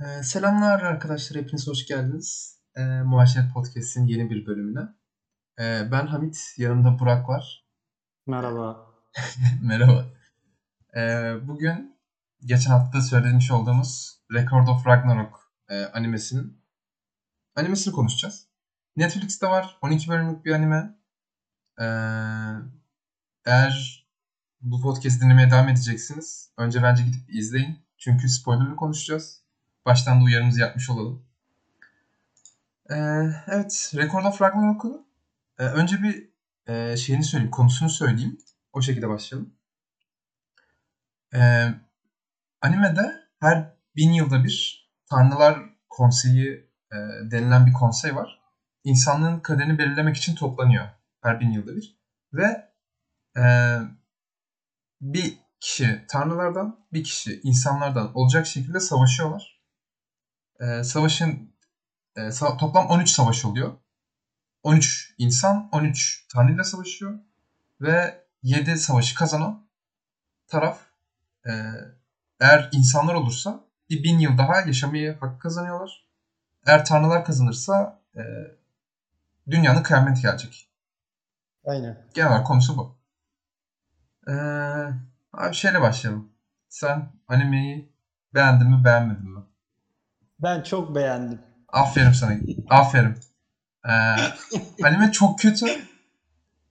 [0.00, 2.58] Ee, selamlar arkadaşlar, hepiniz hoş geldiniz.
[2.76, 4.80] Ee, Muhaşeret Podcast'in yeni bir bölümüne.
[5.60, 7.66] Ee, ben Hamit, yanımda Burak var.
[8.26, 8.86] Merhaba.
[9.62, 10.06] Merhaba.
[10.96, 11.98] Ee, bugün
[12.44, 16.64] geçen hafta söylemiş olduğumuz Record of Ragnarok e, animesinin
[17.56, 18.48] animesini konuşacağız.
[18.96, 20.98] Netflix'te var, 12 bölümlük bir anime.
[21.80, 21.84] Ee,
[23.44, 24.06] eğer
[24.60, 27.78] bu podcast dinlemeye devam edeceksiniz, önce bence gidip izleyin.
[27.98, 29.43] Çünkü spoilerlı konuşacağız.
[29.86, 31.22] Baştan da uyarımızı yapmış olalım.
[32.90, 32.94] Ee,
[33.46, 35.06] evet, Record of Ragnarok'u
[35.58, 36.28] e, önce bir
[36.66, 38.38] e, şeyini söyleyeyim, konusunu söyleyeyim.
[38.72, 39.54] O şekilde başlayalım.
[41.34, 41.68] Ee,
[42.62, 45.58] animede her bin yılda bir Tanrılar
[45.88, 46.96] Konseyi e,
[47.30, 48.40] denilen bir konsey var.
[48.84, 50.88] İnsanlığın kaderini belirlemek için toplanıyor
[51.22, 51.98] her bin yılda bir.
[52.32, 52.70] Ve
[53.36, 53.44] e,
[55.00, 59.53] bir kişi tanrılardan, bir kişi insanlardan olacak şekilde savaşıyorlar.
[60.60, 61.54] Ee, savaşın
[62.16, 63.72] e, sa- toplam 13 savaş oluyor.
[64.62, 67.18] 13 insan 13 tanrıyla savaşıyor.
[67.80, 69.66] Ve 7 savaşı kazanan
[70.48, 70.80] taraf
[71.46, 71.50] e,
[72.40, 76.06] eğer insanlar olursa bir bin yıl daha yaşamayı hak kazanıyorlar.
[76.66, 78.22] Eğer tanrılar kazanırsa e,
[79.50, 80.68] dünyanın kıyameti gelecek.
[81.64, 82.06] Aynen.
[82.14, 82.96] Genel konusu bu.
[84.28, 84.32] Ee,
[85.32, 86.28] abi şeyle başlayalım.
[86.68, 87.92] Sen animeyi
[88.34, 89.40] beğendin mi beğenmedin mi?
[90.44, 91.40] Ben çok beğendim.
[91.68, 92.32] Aferin sana.
[92.70, 93.14] Aferin.
[93.88, 93.90] Ee,
[94.84, 95.66] anime çok kötü.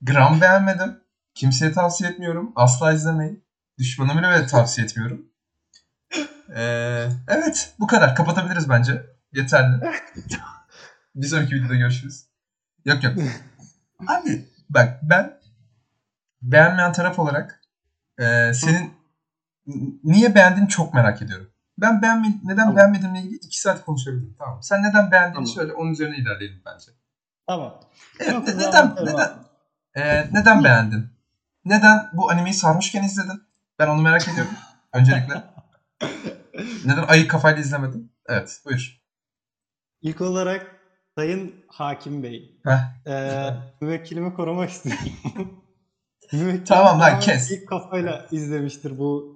[0.02, 1.00] Gram beğenmedim.
[1.34, 2.52] Kimseye tavsiye etmiyorum.
[2.56, 3.44] Asla izlemeyin.
[3.78, 5.26] Düşmanıma bile tavsiye etmiyorum.
[6.56, 8.16] Ee, evet bu kadar.
[8.16, 9.06] Kapatabiliriz bence.
[9.34, 9.82] Yeterli.
[11.16, 12.26] Bir sonraki videoda görüşürüz.
[12.86, 13.14] Yok yok.
[14.08, 15.40] Abi bak ben
[16.42, 17.62] beğenmeyen taraf olarak
[18.20, 18.94] e, senin
[20.04, 21.53] niye beğendiğini çok merak ediyorum.
[21.84, 22.76] Ben beğenme, neden Tamam.
[22.76, 24.36] beğenmediğimle ilgili iki saat konuşabilirim.
[24.40, 24.60] Tamam.
[24.64, 25.48] Sen neden beğendiğini Tamam.
[25.48, 25.74] söyle.
[25.74, 26.92] Onun üzerine ilerleyelim bence.
[27.48, 27.80] Tamam.
[28.20, 29.30] Evet, Çok ne- neden neden
[29.96, 31.08] e, neden beğendin?
[31.66, 33.44] Neden bu animeyi sarmışken izledin?
[33.80, 34.52] Ben onu merak ediyorum.
[34.94, 35.44] Öncelikle.
[36.86, 38.12] Neden ayık kafayla izlemedin?
[38.30, 39.02] Evet, buyur.
[40.02, 40.76] İlk olarak
[41.18, 43.08] Sayın Hakim Bey, Heh.
[43.12, 43.50] e,
[43.82, 45.06] müvekkilimi korumak istiyorum.
[46.34, 47.52] Müvekkilim Tamam lan, kes.
[47.52, 49.33] İlk kafayla izlemiştir bu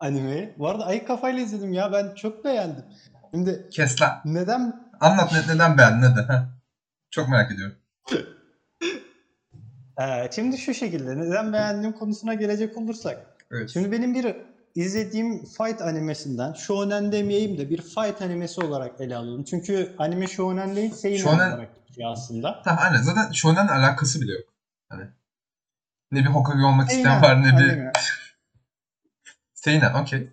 [0.00, 0.54] animeyi.
[0.58, 2.84] Bu arada ayık kafayla izledim ya ben çok beğendim.
[3.34, 4.20] Şimdi Kes lan.
[4.24, 6.48] neden Anlat ne- neden beğendin neden?
[7.10, 7.76] Çok merak ediyorum.
[10.00, 13.26] e, şimdi şu şekilde neden beğendiğim konusuna gelecek olursak.
[13.50, 13.70] Evet.
[13.70, 14.36] Şimdi benim bir
[14.74, 19.44] izlediğim fight animesinden, shonen demeyeyim de bir fight animesi olarak ele alalım.
[19.44, 22.62] Çünkü anime shonen değil, seinen Shonen- olarak geçiyor aslında.
[22.64, 23.02] Tamam aynen.
[23.02, 24.44] Zaten shonen alakası bile yok.
[24.88, 25.04] Hani
[26.12, 27.92] ne bir Hokage olmak isteyen Seinen var ne bir anime.
[29.64, 29.94] Seinen.
[29.94, 30.32] Okey.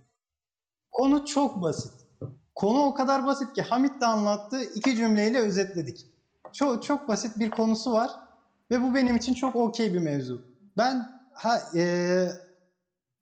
[0.92, 1.92] Konu çok basit.
[2.56, 6.06] Konu o kadar basit ki Hamit de anlattı, iki cümleyle özetledik.
[6.54, 8.10] Çok çok basit bir konusu var
[8.72, 10.46] ve bu benim için çok okey bir mevzu.
[10.78, 12.32] Ben ha eee,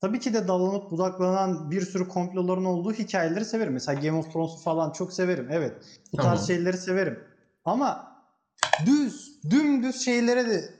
[0.02, 3.74] tabii ki de dalanıp budaklanan bir sürü komploların olduğu hikayeleri severim.
[3.74, 5.48] Mesela Game of Thrones'u falan çok severim.
[5.52, 5.74] Evet.
[6.14, 6.32] Bu Tamam.
[6.36, 7.20] tarz şeyleri severim.
[7.66, 8.16] Ama
[8.86, 10.80] düz, dümdüz şeylere de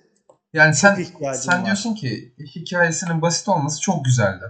[0.54, 0.96] Yani sen
[1.34, 1.66] sen var.
[1.66, 4.46] diyorsun ki hikayesinin basit olması çok güzeldi.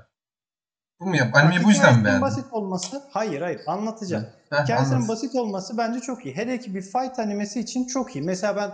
[0.99, 1.35] Bu mu yap?
[1.35, 2.21] Animeyi bu yüzden mi beğendin?
[2.21, 4.25] basit olması, hayır hayır anlatacağım.
[4.49, 6.35] Heh, Hikayesinin basit olması bence çok iyi.
[6.35, 8.21] Hele ki bir fight animesi için çok iyi.
[8.21, 8.71] Mesela ben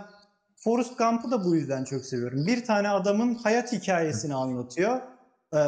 [0.56, 2.46] Forrest Gump'ı da bu yüzden çok seviyorum.
[2.46, 5.00] Bir tane adamın hayat hikayesini anlatıyor.
[5.54, 5.58] Ee,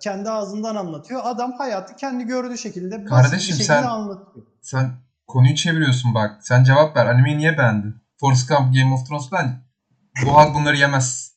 [0.00, 1.20] kendi ağzından anlatıyor.
[1.24, 4.46] Adam hayatı kendi gördüğü şekilde basit Kardeşim, bir şekilde sen- anlatıyor.
[4.60, 4.90] Sen
[5.26, 6.38] konuyu çeviriyorsun bak.
[6.40, 7.06] Sen cevap ver.
[7.06, 7.94] Animeyi niye beğendin?
[8.20, 9.64] Forrest Gump, Game of Thrones ben.
[10.26, 11.32] Bu halk bunları yemez.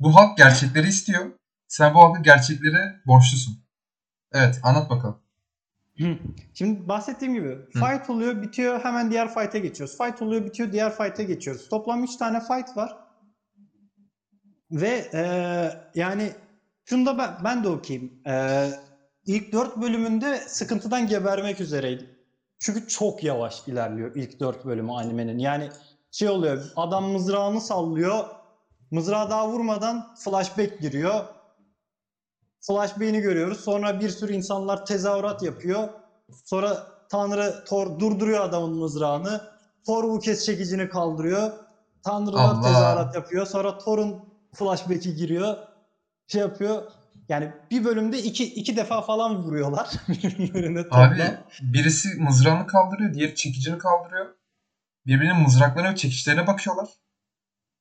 [0.00, 1.26] Bu halk gerçekleri istiyor.
[1.68, 3.67] Sen bu halkın gerçeklere borçlusun.
[4.32, 5.18] Evet anlat bakalım.
[6.54, 7.64] Şimdi bahsettiğim gibi Hı.
[7.72, 9.98] fight oluyor, bitiyor, hemen diğer fight'e geçiyoruz.
[9.98, 11.68] Fight oluyor, bitiyor, diğer fight'e geçiyoruz.
[11.68, 12.96] Toplam 3 tane fight var.
[14.70, 16.32] Ve eee, yani
[16.84, 18.12] şunda ben, ben de okuyayım.
[18.26, 18.70] Eee
[19.26, 22.08] ilk 4 bölümünde sıkıntıdan gebermek üzereydim.
[22.58, 25.38] Çünkü çok yavaş ilerliyor ilk 4 bölümü animenin.
[25.38, 25.68] Yani
[26.10, 28.24] şey oluyor, adam mızrağını sallıyor.
[28.90, 31.24] Mızrağı daha vurmadan flashback giriyor.
[32.60, 33.60] Flashback'ini görüyoruz.
[33.60, 35.88] Sonra bir sürü insanlar tezahürat yapıyor.
[36.44, 39.40] Sonra Tanrı Thor durduruyor adamın mızrağını.
[39.86, 41.52] Thor bu kez çekicini kaldırıyor.
[42.04, 43.46] Tanrılar tezahürat yapıyor.
[43.46, 44.16] Sonra Thor'un
[44.54, 45.56] flashback'i giriyor.
[46.26, 46.82] Şey yapıyor.
[47.28, 49.90] Yani bir bölümde iki, iki defa falan vuruyorlar
[50.82, 51.00] toplam.
[51.00, 54.26] Abi birisi mızrağını kaldırıyor, diğeri çekicini kaldırıyor.
[55.06, 56.88] Birbirinin mızraklarına ve çekişlerine bakıyorlar.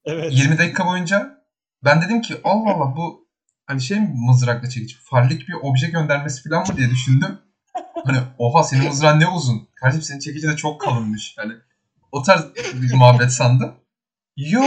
[0.06, 0.34] evet.
[0.34, 1.44] 20 dakika boyunca
[1.84, 3.27] ben dedim ki Allah Allah bu
[3.68, 4.98] hani şey mi mızrakla çekiç?
[5.04, 7.40] Farlik bir obje göndermesi falan mı diye düşündüm.
[8.06, 9.68] Hani oha senin mızrağın ne uzun.
[9.76, 11.36] Kardeşim senin çekici de çok kalınmış.
[11.38, 11.54] Hani
[12.12, 13.76] o tarz bir muhabbet sandım.
[14.38, 14.62] Yo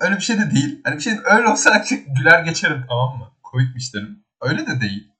[0.00, 0.80] öyle bir şey de değil.
[0.84, 3.32] Hani bir şey öyle olsa güler geçerim tamam mı?
[3.42, 4.24] Komikmiş derim.
[4.40, 5.12] Öyle de değil.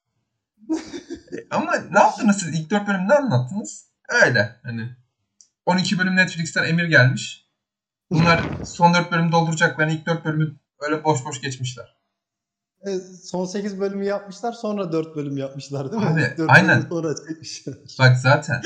[1.51, 2.61] Ama ne yaptınız siz?
[2.61, 3.87] İlk 4 bölüm ne anlattınız?
[4.09, 4.97] Öyle hani.
[5.67, 7.47] 12 bölüm Netflix'ten emir gelmiş.
[8.11, 9.89] Bunlar son 4 bölüm dolduracaklar.
[9.89, 11.96] ilk 4 bölümü öyle boş boş geçmişler.
[12.87, 16.09] E, son 8 bölümü yapmışlar sonra 4 bölüm yapmışlar değil mi?
[16.09, 16.79] Abi, İlk dört aynen.
[16.79, 17.75] bölüm Sonra çekmişler.
[17.99, 18.63] Bak zaten.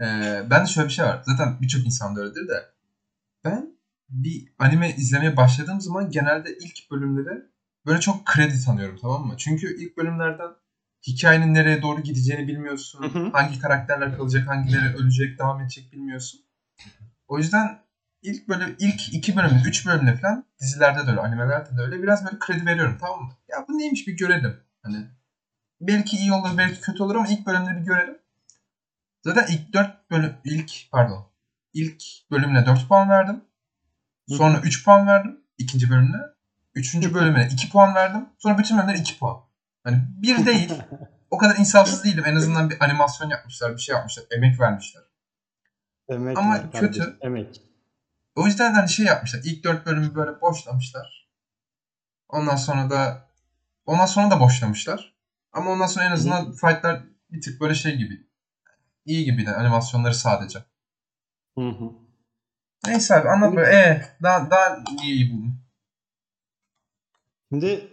[0.00, 1.22] eee ben de şöyle bir şey var.
[1.24, 2.64] Zaten birçok insan da öyledir de.
[3.44, 3.78] Ben
[4.08, 7.42] bir anime izlemeye başladığım zaman genelde ilk bölümleri
[7.86, 9.34] böyle çok kredi tanıyorum tamam mı?
[9.38, 10.50] Çünkü ilk bölümlerden
[11.06, 13.02] hikayenin nereye doğru gideceğini bilmiyorsun.
[13.02, 13.30] Hı hı.
[13.32, 16.40] Hangi karakterler kalacak, hangileri ölecek, devam edecek bilmiyorsun.
[17.28, 17.78] O yüzden
[18.22, 22.24] ilk böyle ilk iki bölümde, üç bölümde falan dizilerde de öyle, animelerde de öyle biraz
[22.24, 23.32] böyle kredi veriyorum tamam mı?
[23.48, 24.56] Ya bu neymiş bir görelim.
[24.82, 25.06] Hani
[25.80, 28.18] belki iyi olur, belki kötü olur ama ilk bölümde bir görelim.
[29.24, 31.26] Zaten ilk 4 bölüm ilk pardon.
[31.72, 33.44] ilk bölümüne 4 puan verdim.
[34.28, 36.22] Sonra 3 puan verdim ikinci bölümüne.
[36.74, 38.28] Üçüncü bölümüne 2 puan verdim.
[38.38, 39.36] Sonra bütün bölümlere 2 puan.
[39.84, 40.72] Hani bir değil.
[41.30, 42.24] o kadar insafsız değilim.
[42.26, 45.02] En azından bir animasyon yapmışlar, bir şey yapmışlar, emek vermişler.
[46.08, 47.18] Emek Ama var kardeşim, kötü.
[47.20, 47.67] Emek.
[48.38, 49.40] O yüzden hani şey yapmışlar.
[49.44, 51.28] İlk 4 bölümü böyle boşlamışlar.
[52.28, 53.28] Ondan sonra da
[53.86, 55.14] ondan sonra da boşlamışlar.
[55.52, 58.26] Ama ondan sonra en azından fight'lar bir tık böyle şey gibi.
[59.04, 60.58] İyi gibi de animasyonları sadece.
[61.58, 61.90] Hı hı.
[62.86, 63.76] Neyse abi anlat böyle.
[63.76, 65.60] Ee, daha, daha iyi, iyi buldum.
[67.52, 67.88] Şimdi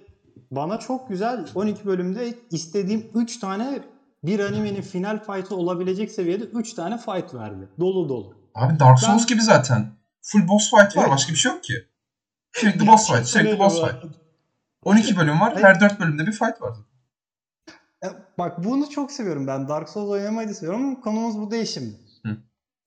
[0.51, 3.83] bana çok güzel 12 bölümde istediğim 3 tane
[4.24, 7.69] bir animenin final fight'ı olabilecek seviyede 3 tane fight verdi.
[7.80, 8.38] Dolu dolu.
[8.56, 10.04] Abi Dark Souls Ben- gibi zaten.
[10.25, 11.01] Full boss fight var.
[11.04, 11.12] Evet.
[11.12, 11.74] Başka bir şey yok ki.
[12.51, 13.25] Sürekli boss fight.
[13.25, 13.94] Sürekli boss fight.
[13.94, 14.07] arada.
[14.83, 15.63] 12 bölüm var.
[15.63, 16.77] Her 4 bölümde bir fight var.
[18.38, 19.68] Bak bunu çok seviyorum ben.
[19.68, 22.00] Dark Souls oynamayı da seviyorum ama konumuz bu değil şimdi.
[22.25, 22.38] Hı.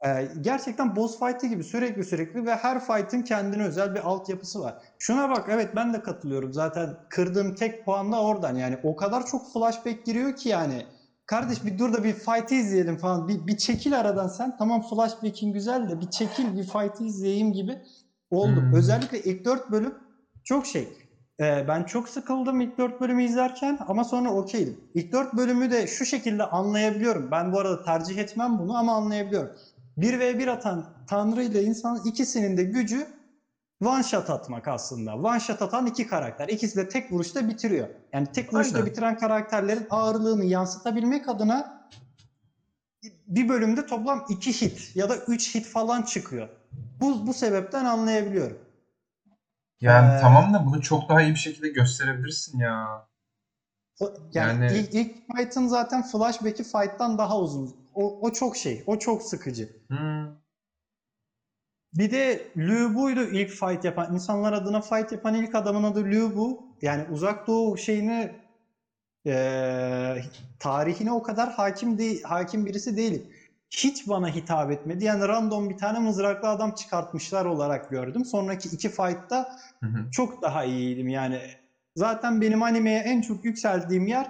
[0.09, 4.75] E, gerçekten boss fight'ı gibi sürekli sürekli ve her fight'ın kendine özel bir altyapısı var.
[4.99, 6.53] Şuna bak evet ben de katılıyorum.
[6.53, 8.55] Zaten kırdığım tek puan da oradan.
[8.55, 10.87] Yani o kadar çok flashback giriyor ki yani.
[11.29, 13.29] Kardeş bir dur da bir fight'ı izleyelim falan.
[13.29, 14.57] Bir, bir çekil aradan sen.
[14.59, 17.77] Tamam flashback'in güzel de bir çekil bir fight'ı izleyeyim gibi
[18.31, 18.61] oldu.
[18.61, 18.75] Hmm.
[18.75, 19.95] Özellikle ilk 4 bölüm
[20.45, 20.93] çok şey.
[21.41, 24.79] Ee, ben çok sıkıldım ilk 4 bölümü izlerken ama sonra okeydim.
[24.95, 27.31] İlk 4 bölümü de şu şekilde anlayabiliyorum.
[27.31, 29.51] Ben bu arada tercih etmem bunu ama anlayabiliyorum.
[29.99, 33.07] 1v1 atan Tanrı ile insan ikisinin de gücü
[33.85, 35.15] one shot atmak aslında.
[35.17, 36.49] One shot atan iki karakter.
[36.49, 37.89] İkisi de tek vuruşta bitiriyor.
[38.13, 38.91] Yani tek vuruşta Aynen.
[38.91, 41.89] bitiren karakterlerin ağırlığını yansıtabilmek adına
[43.27, 46.49] bir bölümde toplam 2 hit ya da 3 hit falan çıkıyor.
[47.01, 48.59] Bu, bu sebepten anlayabiliyorum.
[49.81, 53.07] Yani Ee, tamam da bunu çok daha iyi bir şekilde gösterebilirsin ya.
[54.01, 57.77] Yani, Yani- ilk, ilk fight'ın zaten flashback'i fight'tan daha uzun.
[57.95, 59.69] O, o çok şey, o çok sıkıcı.
[59.89, 60.27] Hmm.
[61.95, 66.35] Bir de Liu Bu'ydu ilk fight yapan, insanlar adına fight yapan ilk adamın adı Liu
[66.35, 66.69] Bu.
[66.83, 68.31] Yani uzak doğu şeyini
[69.25, 70.25] eee,
[70.59, 73.25] tarihine o kadar hakim değil, hakim birisi değilim.
[73.71, 75.05] Hiç bana hitap etmedi.
[75.05, 78.25] Yani random bir tane mızraklı adam çıkartmışlar olarak gördüm.
[78.25, 79.49] Sonraki iki fight'ta
[79.83, 80.11] Hı hı.
[80.13, 81.41] çok daha iyiydim yani.
[81.97, 84.27] Zaten benim animeye en çok yükseldiğim yer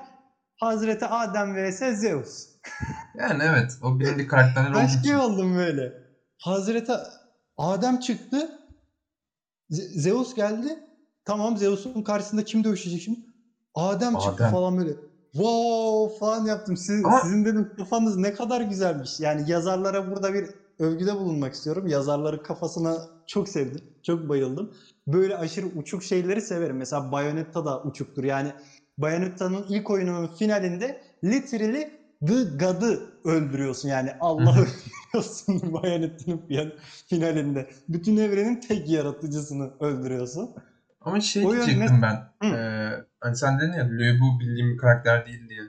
[0.61, 2.47] Hazreti Adem vs Zeus.
[3.19, 3.79] Yani evet.
[3.83, 5.03] O bilindik karakterler için.
[5.03, 5.93] şey oldum böyle.
[6.39, 6.93] Hazreti
[7.59, 8.51] Adem çıktı.
[9.71, 10.79] Ze- Zeus geldi.
[11.25, 13.19] Tamam Zeus'un karşısında kim dövüşecek şimdi?
[13.75, 14.51] Adem, çıktı Adem.
[14.51, 14.95] falan böyle.
[15.33, 16.77] Wow falan yaptım.
[16.77, 19.21] Siz, Ama- Sizin dedim kafanız ne kadar güzelmiş.
[19.21, 20.49] Yani yazarlara burada bir
[20.79, 21.87] övgüde bulunmak istiyorum.
[21.87, 23.81] Yazarların kafasına çok sevdim.
[24.03, 24.71] Çok bayıldım.
[25.07, 26.77] Böyle aşırı uçuk şeyleri severim.
[26.77, 28.25] Mesela Bayonetta da uçuktur.
[28.25, 28.53] Yani
[28.99, 33.89] Bayonetta'nın ilk oyununun finalinde literally The God'ı öldürüyorsun.
[33.89, 34.67] Yani Allah'ı Hı hı.
[35.15, 36.73] öldürüyorsun Bayonetta'nın fin-
[37.07, 37.71] finalinde.
[37.89, 40.51] Bütün evrenin tek yaratıcısını öldürüyorsun.
[41.01, 42.33] Ama şey O diyecektim ben.
[42.43, 42.55] Hı.
[42.57, 45.61] Ee, hani sen dedin ya Liu Bu bildiğim bir karakter değil diye.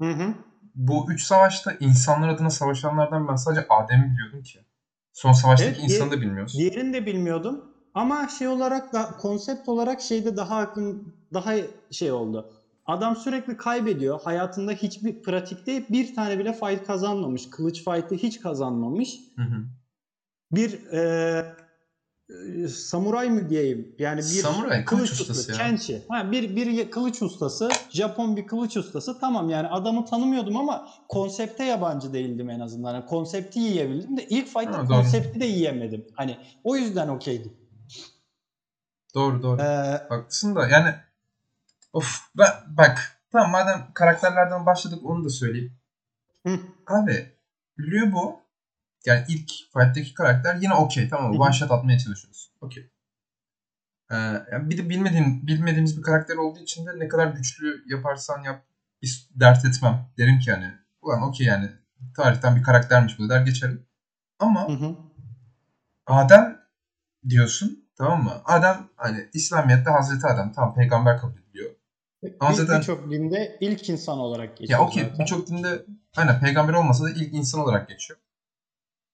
[0.00, 0.34] Hı hı.
[0.74, 4.64] Bu üç savaşta insanlar adına savaşanlardan ben sadece Adem'i biliyordum ki.
[5.12, 6.58] Son savaştaki Evet, insanı da bilmiyoruz.
[6.58, 7.64] Diğerini de bilmiyordum.
[7.94, 11.52] Ama şey olarak da konsept olarak şeyde daha aklım daha
[11.90, 12.53] şey oldu.
[12.86, 14.20] Adam sürekli kaybediyor.
[14.20, 17.50] Hayatında hiçbir pratikte bir tane bile fight kazanmamış.
[17.50, 19.20] Kılıç fight'ı hiç kazanmamış.
[19.36, 19.64] Hı hı.
[20.52, 21.56] Bir e,
[22.30, 23.94] e, samuray mı diyeyim?
[23.98, 25.56] Yani bir Samuray, kılıç ustası ya.
[25.56, 26.02] Kenshi.
[26.08, 29.18] Ha, bir bir kılıç ustası, Japon bir kılıç ustası.
[29.18, 32.94] Tamam yani adamı tanımıyordum ama konsepte yabancı değildim en azından.
[32.94, 34.96] Yani konsepti yiyebildim de ilk fight'ta Ha, doğru.
[34.96, 36.06] konsepti de yiyemedim.
[36.14, 37.52] Hani o yüzden okeydim.
[39.14, 39.60] Doğru doğru.
[39.60, 40.94] Ee, Haklısın da yani
[41.94, 45.76] of ben bak tamam madem karakterlerden başladık onu da söyleyeyim.
[46.46, 46.60] Hı.
[46.86, 47.34] Abi
[47.78, 48.40] Lübo
[49.06, 51.42] yani ilk fight'taki karakter yine okey tamam mı?
[51.42, 52.52] One shot atmaya çalışıyoruz.
[52.60, 52.90] Okey.
[54.10, 54.16] Ee,
[54.52, 58.64] yani bir de bilmediğim, bilmediğimiz bir karakter olduğu için de ne kadar güçlü yaparsan yap
[59.30, 60.08] dert etmem.
[60.18, 60.72] Derim ki hani
[61.02, 61.70] ulan okey yani
[62.16, 63.86] tarihten bir karaktermiş bu der geçerim.
[64.38, 64.96] Ama Hı hı.
[66.06, 66.60] Adem
[67.28, 68.42] diyorsun tamam mı?
[68.44, 71.70] Adem hani İslamiyet'te Hazreti Adem tam peygamber kabul ediliyor.
[72.40, 75.84] Ama Bir- zaten- Birçok dinde ilk insan olarak geçiyor Ya okey birçok dinde
[76.16, 78.20] aynen peygamber olmasa da ilk insan olarak geçiyor.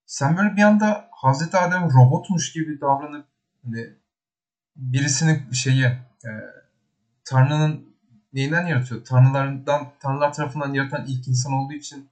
[0.05, 3.25] Sen böyle bir anda Hazreti Adem robotmuş gibi davranıp
[3.63, 3.87] hani
[4.75, 6.29] birisini şeyi e,
[7.25, 7.95] Tanrı'nın
[8.33, 9.05] neyinden yaratıyor?
[9.05, 12.09] Tanrılardan Tanrılar tarafından yaratan ilk insan olduğu için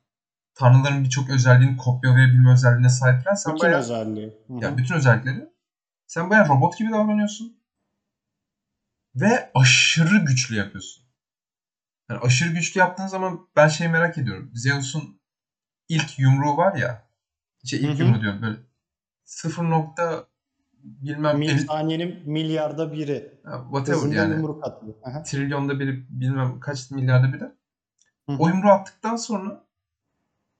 [0.55, 4.33] Tanrıların birçok özelliğini kopyalayabilme özelliğine sahipken sen Bütün bayağı özelliği.
[4.47, 4.63] Hı hı.
[4.63, 5.49] ya bütün özellikleri
[6.07, 7.58] sen bayağı robot gibi davranıyorsun.
[9.21, 11.05] Ve aşırı güçlü yapıyorsun.
[12.09, 14.51] Yani aşırı güçlü yaptığın zaman ben şey merak ediyorum.
[14.53, 15.21] Zeus'un
[15.89, 17.09] ilk yumruğu var ya.
[17.65, 18.07] Şey ilk Hı hı.
[18.07, 18.57] yumruğu diyorum böyle.
[19.25, 20.25] Sıfır nokta
[20.83, 23.41] bilmem Mil- saniyenin milyarda biri.
[23.45, 24.33] ha, whatever Hızında yani.
[24.33, 24.93] yumruk atıyor.
[25.03, 25.23] Aha.
[25.23, 27.43] Trilyonda biri bilmem kaç milyarda biri.
[27.43, 28.37] Hı hı.
[28.39, 29.63] O yumruğu attıktan sonra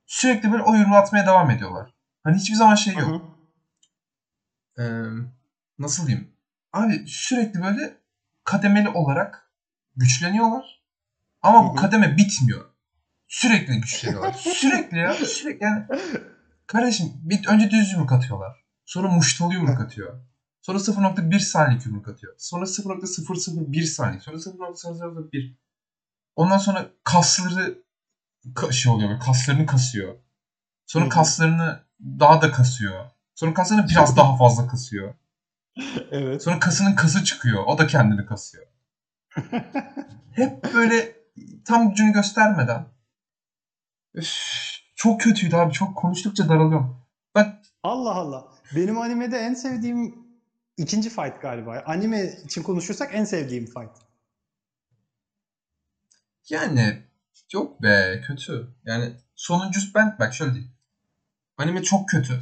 [0.06, 1.94] sürekli böyle o yumruğu atmaya devam ediyorlar.
[2.24, 3.22] Hani hiçbir zaman şey yok.
[4.76, 4.82] hı.
[4.82, 5.06] Ee,
[5.78, 6.32] nasıl diyeyim?
[6.72, 7.99] Abi sürekli böyle
[8.44, 9.50] kademeli olarak
[9.96, 10.82] güçleniyorlar.
[11.42, 12.64] Ama bu kademe bitmiyor.
[13.28, 14.32] Sürekli güçleniyorlar.
[14.38, 15.14] sürekli ya.
[15.14, 15.84] Sürekli yani.
[16.66, 18.64] Kardeşim bir, önce düz yumruk atıyorlar.
[18.84, 20.20] Sonra muştalı yumruk atıyor.
[20.62, 22.34] Sonra 0.1 saniyelik yumruk atıyor.
[22.38, 24.20] Sonra 0.001 saniye.
[24.20, 25.56] Sonra 0.001.
[26.36, 27.78] Ondan sonra kasları
[28.54, 29.08] ka- şey oluyor.
[29.10, 30.14] böyle, Kaslarını kasıyor.
[30.86, 33.10] Sonra kaslarını daha da kasıyor.
[33.34, 35.14] Sonra kaslarını biraz daha fazla kasıyor.
[36.10, 36.42] Evet.
[36.42, 37.64] Sonra kasının kası çıkıyor.
[37.66, 38.66] O da kendini kasıyor.
[40.32, 41.16] Hep böyle
[41.64, 42.86] tam gücünü göstermeden.
[44.14, 44.34] Üf,
[44.96, 45.72] çok kötüydü abi.
[45.72, 47.06] Çok konuştukça daralıyorum.
[47.34, 48.48] Ben Allah Allah.
[48.76, 50.14] Benim animede en sevdiğim
[50.76, 51.82] ikinci fight galiba.
[51.86, 54.10] Anime için konuşursak en sevdiğim fight.
[56.48, 57.02] yani
[57.52, 58.76] yok be kötü.
[58.84, 60.72] Yani sonuncusu ben bak şöyle diyeyim.
[61.56, 62.40] Anime çok kötü.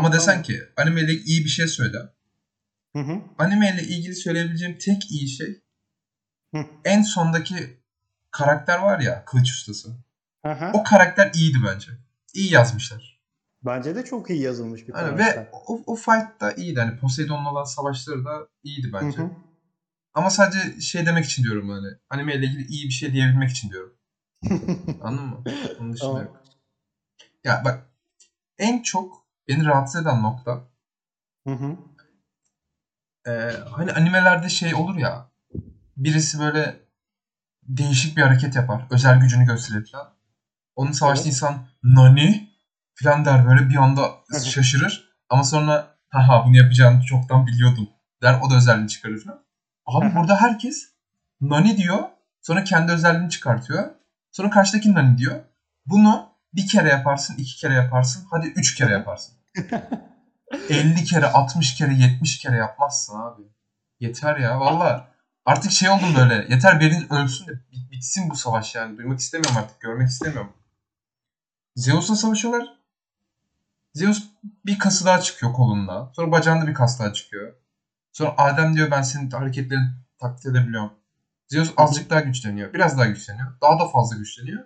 [0.00, 1.98] Ama desen ki anime ile iyi bir şey söyle.
[2.96, 3.20] Hı hı.
[3.38, 5.60] Anime ile ilgili söyleyebileceğim tek iyi şey
[6.54, 6.64] Hı.
[6.84, 7.80] en sondaki
[8.30, 9.96] karakter var ya kılıç ustası.
[10.44, 10.70] Aha.
[10.74, 11.90] O karakter iyiydi bence.
[12.34, 13.20] İyi yazmışlar.
[13.64, 15.36] Bence de çok iyi yazılmış bir Hani karakter.
[15.42, 16.80] ve o, o fight da iyiydi.
[16.80, 19.18] Hani Poseidon'la olan savaşları da iyiydi bence.
[19.18, 19.30] Hı hı.
[20.14, 21.86] Ama sadece şey demek için diyorum hani.
[22.10, 23.94] Anime ile ilgili iyi bir şey diyebilmek için diyorum.
[25.02, 25.42] Anladın mı?
[25.80, 26.24] Onun dışında Tamam.
[26.24, 26.42] yok.
[27.44, 27.86] Ya bak
[28.58, 29.19] en çok
[29.50, 30.60] beni rahatsız eden nokta
[31.46, 31.76] Hı hı.
[33.26, 35.30] e, hani animelerde şey olur ya
[35.96, 36.80] birisi böyle
[37.62, 38.86] değişik bir hareket yapar.
[38.90, 40.14] Özel gücünü gösterir falan.
[40.76, 41.34] Onun savaşta Evet.
[41.34, 42.50] insan nani
[43.02, 44.10] falan der böyle bir anda
[44.44, 45.10] şaşırır.
[45.28, 47.88] Ama sonra haha bunu yapacağını çoktan biliyordum
[48.22, 48.40] der.
[48.42, 49.44] O da özelliğini çıkarır falan.
[49.86, 50.94] Abi burada herkes
[51.40, 51.98] nani diyor.
[52.42, 53.90] Sonra kendi özelliğini çıkartıyor.
[54.32, 55.40] Sonra karşıdaki nani diyor.
[55.86, 58.26] Bunu bir kere yaparsın, iki kere yaparsın.
[58.30, 59.36] Hadi üç kere yaparsın.
[60.68, 63.42] 50 kere, 60 kere, 70 kere yapmazsın abi.
[64.00, 65.10] Yeter ya valla.
[65.46, 66.34] Artık şey oldum böyle.
[66.54, 68.96] Yeter biriniz ölsün de bit- bitsin bu savaş yani.
[68.98, 69.80] Duymak istemiyorum artık.
[69.80, 70.52] Görmek istemiyorum.
[71.76, 72.68] Zeus'la savaşıyorlar.
[73.94, 74.22] Zeus
[74.66, 76.12] bir kası daha çıkıyor kolunda.
[76.16, 77.54] Sonra bacağında bir kas daha çıkıyor.
[78.12, 79.88] Sonra Adem diyor ben senin hareketlerini
[80.18, 80.92] taklit edebiliyorum.
[81.48, 82.74] Zeus azıcık daha güçleniyor.
[82.74, 83.60] Biraz daha güçleniyor.
[83.62, 84.64] Daha da fazla güçleniyor.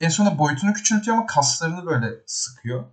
[0.00, 2.84] En sonunda boyutunu küçültüyor ama kaslarını böyle sıkıyor.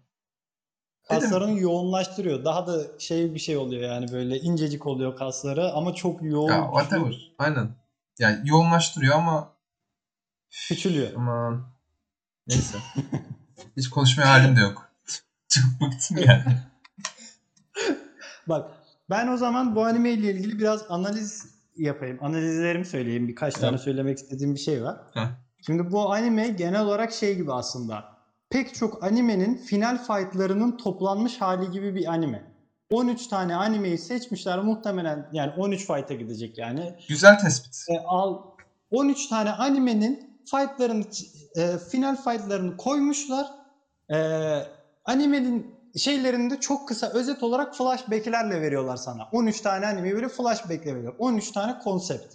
[1.12, 2.46] Dedim, Kaslarını yoğunlaştırıyor.
[2.46, 6.70] Daha da şey bir şey oluyor yani böyle incecik oluyor kasları ama çok yoğun, Ya
[6.74, 7.32] whatever.
[7.38, 7.70] Aynen.
[8.20, 9.54] Yani yoğunlaştırıyor ama
[10.68, 11.10] küçülüyor.
[11.16, 11.64] aman
[12.48, 12.78] neyse.
[13.78, 14.92] Hiç konuşmaya halim de yok.
[15.50, 16.44] Çok bıktım yani.
[18.48, 18.72] Bak
[19.10, 21.46] ben o zaman bu anime ile ilgili biraz analiz
[21.78, 22.18] yapayım.
[22.22, 23.28] Analizlerimi söyleyeyim.
[23.28, 24.98] Birkaç tane söylemek istediğim bir şey var.
[25.14, 25.28] Heh.
[25.66, 28.11] Şimdi bu anime genel olarak şey gibi aslında.
[28.52, 32.52] Pek çok animenin final fightlarının toplanmış hali gibi bir anime.
[32.92, 36.96] 13 tane animeyi seçmişler muhtemelen yani 13 fight'a gidecek yani.
[37.10, 37.86] Güzel tespit.
[37.90, 38.38] E, al
[38.92, 41.04] 13 tane animenin fightlarını
[41.56, 43.48] e, final fightlarını koymuşlar.
[44.14, 44.18] E,
[45.06, 49.30] animenin şeylerini de çok kısa özet olarak flashback'lerle veriyorlar sana.
[49.32, 51.16] 13 tane anime böyle flashback'le veriyor.
[51.20, 52.34] 13 tane konsept.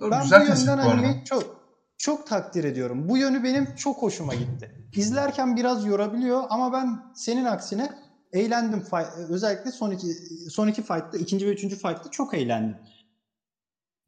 [0.00, 1.57] Doğru, Ben güzel bu yönden animeyi çok
[1.98, 3.08] çok takdir ediyorum.
[3.08, 4.70] Bu yönü benim çok hoşuma gitti.
[4.96, 7.88] İzlerken biraz yorabiliyor ama ben senin aksine
[8.32, 8.82] eğlendim.
[9.30, 10.06] Özellikle son iki,
[10.50, 12.78] son iki fight'ta, ikinci ve üçüncü fight'ta çok eğlendim.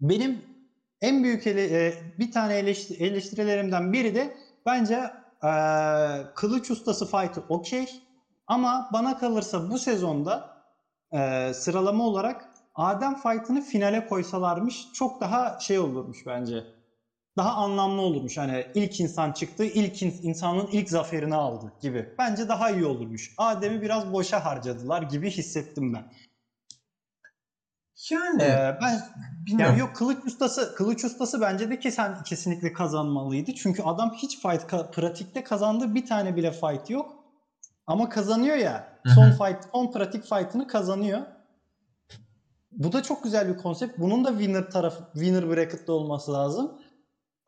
[0.01, 0.47] Benim
[1.01, 4.35] en büyük ele, e, bir tane eleşti- eleştirilerimden biri de
[4.67, 5.11] bence
[5.45, 7.87] eee, kılıç ustası fight'ı okey.
[8.47, 10.51] Ama bana kalırsa bu sezonda
[11.15, 16.65] eee, sıralama olarak Adem fight'ını finale koysalarmış çok daha şey olurmuş bence.
[17.41, 18.39] Daha anlamlı olurmuş.
[18.39, 22.07] Hani ilk insan çıktı, ilk in- insanın ilk zaferini aldı gibi.
[22.19, 23.31] Bence daha iyi olurmuş.
[23.37, 26.05] Adem'i biraz boşa harcadılar gibi hissettim ben.
[28.11, 29.01] Yani Ee, ben
[29.47, 29.71] bilmiyorum.
[29.73, 33.53] yani yok kılıç ustası kılıç ustası bence de kesen, kesinlikle kazanmalıydı.
[33.53, 37.17] Çünkü adam hiç fight ka- pratikte kazandığı bir tane bile fight yok.
[37.87, 38.85] Ama kazanıyor ya.
[39.15, 41.21] Son fight, son pratik fight'ını kazanıyor.
[42.73, 43.99] Bu da çok güzel bir konsept.
[43.99, 46.73] Bunun da winner tarafı winner bracket'ta olması lazım.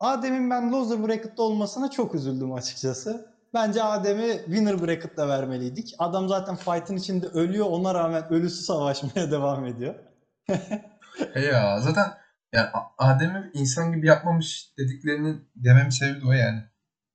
[0.03, 3.33] Adem'in ben loser bracket'ta olmasına çok üzüldüm açıkçası.
[3.53, 5.95] Bence Adem'i winner bracket'ta vermeliydik.
[5.99, 7.65] Adam zaten fight'ın içinde ölüyor.
[7.69, 9.95] Ona rağmen ölüsü savaşmaya devam ediyor.
[11.35, 12.13] E ya zaten
[12.53, 12.67] yani
[12.97, 16.61] Adem'i insan gibi yapmamış dediklerinin dememin sebebi de o yani.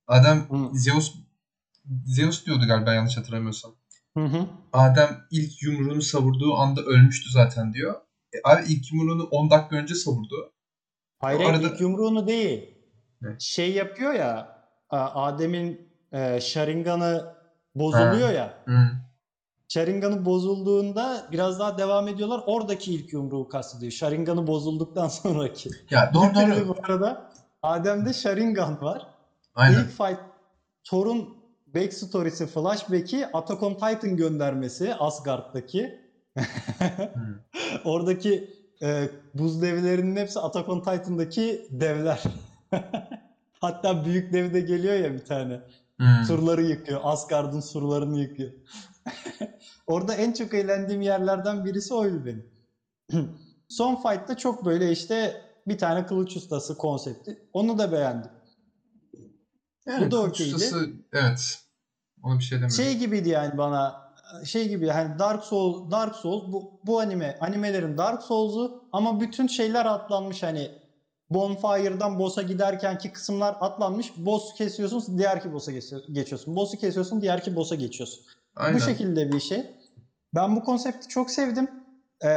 [0.07, 0.69] Adem Hı.
[0.73, 1.13] Zeus
[2.05, 3.71] Zeus diyordu galiba yanlış hatırlamıyorsam.
[4.17, 4.45] Hı hı.
[4.73, 7.95] Adem ilk yumruğunu savurduğu anda ölmüştü zaten diyor.
[8.33, 10.53] E, abi ilk yumruğunu 10 dakika önce savurdu.
[11.19, 12.78] Hayır arada- ilk yumruğunu değil.
[13.21, 13.35] Ne?
[13.39, 14.59] Şey yapıyor ya
[14.89, 17.25] Adem'in e, Sharingan'ı
[17.75, 18.33] bozuluyor Ha.
[18.33, 18.63] ya.
[18.65, 18.77] Hı.
[19.67, 22.41] Sharingan'ı bozulduğunda biraz daha devam ediyorlar.
[22.45, 23.91] Oradaki ilk yumruğu kastediyor.
[23.91, 25.69] Sharingan'ı bozulduktan sonraki.
[25.91, 26.67] Ya doğru doğru.
[26.67, 29.07] Bu arada Adem'de Sharingan var.
[29.55, 29.79] Aynen.
[29.79, 30.19] İlk fight
[30.83, 31.29] Thor'un
[31.75, 35.99] backstory'si, flashback'i Attack on Titan göndermesi Asgard'daki.
[37.83, 38.49] Oradaki
[38.81, 42.23] e, buz devlerinin hepsi Attack on Titan'daki devler.
[43.61, 45.61] Hatta büyük dev de geliyor ya bir tane.
[45.99, 46.25] Hı.
[46.27, 46.99] Surları yıkıyor.
[47.03, 48.51] Asgard'ın surlarını yıkıyor.
[49.87, 52.49] Orada en çok eğlendiğim yerlerden birisi oydu benim.
[53.69, 57.47] Son fight'ta çok böyle işte bir tane kılıç ustası konsepti.
[57.53, 58.31] Onu da beğendim.
[59.87, 60.55] Yani Bu da kılıç okeydi.
[60.55, 61.59] ustası, evet.
[62.23, 62.75] Ona bir şey demiyorum.
[62.75, 64.09] Şey gibiydi yani bana
[64.45, 69.47] şey gibi hani Dark Souls Dark Souls bu bu anime animelerin Dark Souls'u ama bütün
[69.47, 70.78] şeyler atlanmış hani
[71.29, 74.13] Bonfire'dan boss'a giderkenki kısımlar atlanmış.
[74.17, 76.55] Boss kesiyorsun, diğerki boss'a geçiyor- geçiyorsun.
[76.55, 78.19] Boss'u kesiyorsun, diğerki boss'a geçiyorsun.
[78.55, 78.79] Aynen.
[78.79, 79.65] Bu şekilde bir şey.
[80.35, 81.69] Ben bu konsepti çok sevdim.
[82.23, 82.29] Ee,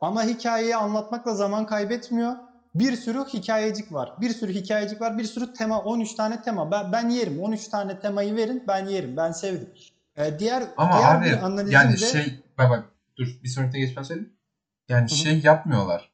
[0.00, 2.32] ana hikayeyi anlatmakla zaman kaybetmiyor.
[2.74, 4.12] Bir sürü hikayecik var.
[4.20, 5.18] Bir sürü hikayecik var.
[5.18, 5.80] Bir sürü tema.
[5.80, 6.70] 13 tane tema.
[6.70, 7.42] Ben, ben yerim.
[7.42, 8.64] 13 tane temayı verin.
[8.68, 9.16] Ben yerim.
[9.16, 9.68] Ben sevdim.
[10.16, 12.84] Ee, diğer Ama diğer abi bir analizim yani şey bak bak
[13.16, 14.32] dur bir sonrakine geçmeden söyleyeyim.
[14.88, 15.14] Yani hı.
[15.14, 16.10] şey yapmıyorlar.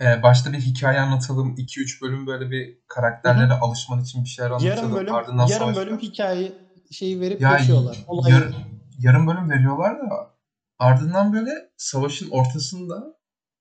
[0.00, 1.54] Ee, başta bir hikaye anlatalım.
[1.56, 4.76] 2-3 bölüm böyle bir karakterlere alışman için bir şeyler anlatalım.
[4.76, 6.52] yarım bölüm ardından yarım savaş- bölüm hikaye
[6.90, 8.04] şeyi verip Ya geçiyorlar.
[8.28, 8.52] Yar-
[8.98, 10.34] yarım bölüm veriyorlar da
[10.78, 13.04] ardından böyle savaşın ortasında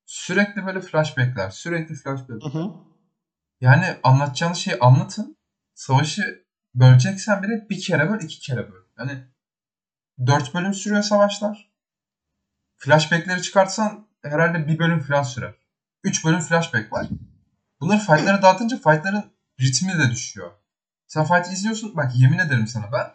[0.06, 1.50] sürekli böyle flashbackler.
[1.50, 2.44] Sürekli flashback.
[2.44, 2.72] Hı hı.
[3.62, 5.38] Yani anlatacağınız şeyi anlatın.
[5.74, 8.82] Savaşı böleceksen bile bir kere böl, iki kere böl.
[9.00, 9.24] Yani
[10.28, 11.74] dört bölüm sürüyor savaşlar.
[12.78, 15.54] Flashbackleri çıkartsan herhalde bir bölüm falan sürer.
[16.04, 17.08] Üç bölüm flashback var.
[17.82, 20.52] Bunları fightlara dağıtınca fightların ritmi de düşüyor.
[21.08, 21.98] Sen fight izliyorsun.
[21.98, 23.14] Bak yemin ederim sana ben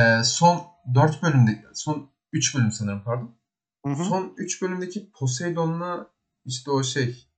[0.00, 3.38] e, son dört bölümde, son üç bölüm sanırım pardon.
[3.86, 4.04] Hı hı.
[4.04, 6.10] Son üç bölümdeki Poseidon'la
[6.44, 7.28] işte o şey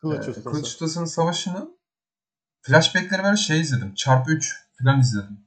[0.00, 0.44] Kılıç ustası.
[0.44, 1.68] Kılıç Ustası'nın savaşını
[2.62, 3.94] flashbackleri böyle şey izledim.
[3.94, 5.46] Çarpı 3 falan izledim.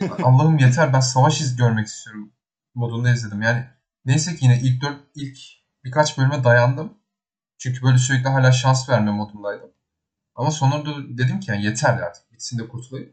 [0.22, 2.32] Allah'ım yeter ben savaş iz görmek istiyorum
[2.74, 3.42] modunda izledim.
[3.42, 3.64] Yani
[4.04, 5.38] neyse ki yine ilk dört ilk
[5.84, 6.98] birkaç bölüme dayandım.
[7.62, 9.70] Çünkü böyle sürekli hala şans verme modundaydım.
[10.34, 13.12] Ama sonunda dedim ki yani yeter artık bitsin de kurtulayım.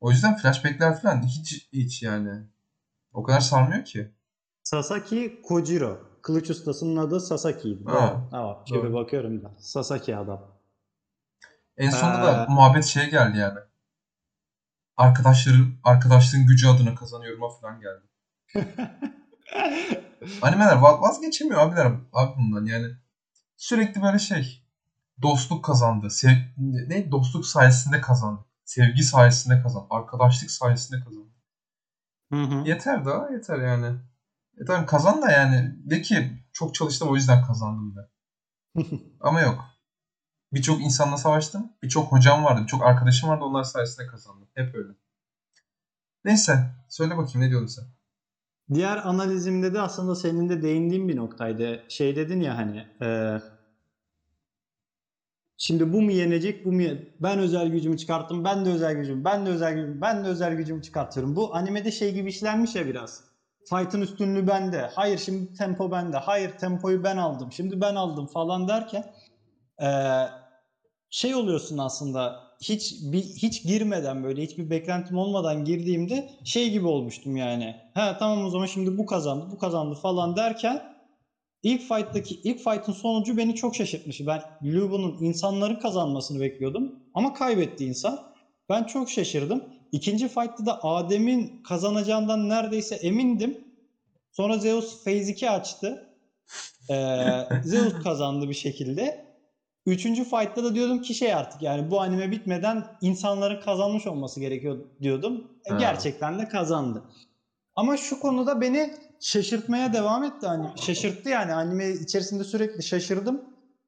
[0.00, 2.46] O yüzden flashbackler falan hiç hiç yani
[3.12, 4.14] o kadar sarmıyor ki.
[4.62, 6.00] Sasaki Kojiro.
[6.22, 7.84] Kılıç ustasının adı Sasaki'ydi.
[7.84, 8.28] Ha.
[8.68, 8.94] Şimdi doğru.
[8.94, 9.54] bakıyorum da.
[9.58, 10.58] Sasaki adam.
[11.76, 13.58] En sonunda da Ee, muhabbet şeye geldi yani.
[14.96, 18.02] Arkadaşların, arkadaşlığın gücü adına kazanıyorum'a falan geldi.
[20.42, 23.01] Animeler va- vazgeçemiyor abiler abi bundan yani.
[23.62, 24.64] Sürekli böyle şey.
[25.22, 26.10] Dostluk kazandı.
[26.10, 27.10] Sev ne?
[27.10, 28.44] Dostluk sayesinde kazandı.
[28.64, 29.86] Sevgi sayesinde kazandı.
[29.90, 31.30] Arkadaşlık sayesinde kazandı.
[32.32, 32.68] Hı hı.
[32.68, 33.98] Yeter daha yeter yani.
[34.58, 35.76] E tamam kazan da yani.
[35.90, 38.10] De ki çok çalıştım o yüzden kazandım da.
[39.20, 39.64] Ama yok.
[40.52, 41.72] Birçok insanla savaştım.
[41.82, 42.62] Birçok hocam vardı.
[42.62, 43.44] Birçok arkadaşım vardı.
[43.44, 44.48] Onlar sayesinde kazandım.
[44.54, 44.92] Hep öyle.
[46.24, 46.70] Neyse.
[46.88, 47.84] Söyle bakayım ne diyordun sen?
[48.74, 51.84] Diğer analizimde de aslında senin de değindiğin bir noktaydı.
[51.88, 53.38] Şey dedin ya hani e,
[55.62, 56.82] şimdi bu mu yenecek bu mu
[57.20, 60.54] ben özel gücümü çıkarttım ben de özel gücüm ben de özel gücüm ben de özel
[60.54, 61.36] gücümü çıkartıyorum.
[61.36, 63.22] Bu animede şey gibi işlenmiş ya biraz.
[63.70, 64.88] Fight'ın üstünlüğü bende.
[64.92, 66.16] Hayır şimdi tempo bende.
[66.16, 67.52] Hayır tempoyu ben aldım.
[67.52, 69.04] Şimdi ben aldım falan derken
[69.82, 69.88] e,
[71.10, 77.36] şey oluyorsun aslında hiç bir hiç girmeden böyle hiçbir beklentim olmadan girdiğimde şey gibi olmuştum
[77.36, 77.76] yani.
[77.94, 80.80] Ha tamam o zaman şimdi bu kazandı, bu kazandı falan derken
[81.62, 84.26] ilk fight'taki ilk fight'ın sonucu beni çok şaşırtmıştı.
[84.26, 88.32] Ben Lubu'nun insanların kazanmasını bekliyordum ama kaybetti insan.
[88.68, 89.64] Ben çok şaşırdım.
[89.92, 93.64] İkinci fight'ta da Adem'in kazanacağından neredeyse emindim.
[94.32, 96.08] Sonra Zeus Phase 2 açtı.
[96.90, 97.18] Ee,
[97.64, 99.32] Zeus kazandı bir şekilde.
[99.86, 104.78] Üçüncü fight'ta da diyordum ki şey artık yani bu anime bitmeden insanların kazanmış olması gerekiyor
[105.02, 105.50] diyordum.
[105.64, 107.02] E, gerçekten de kazandı.
[107.74, 110.46] Ama şu konuda beni şaşırtmaya devam etti.
[110.46, 113.42] Hani şaşırttı yani anime içerisinde sürekli şaşırdım.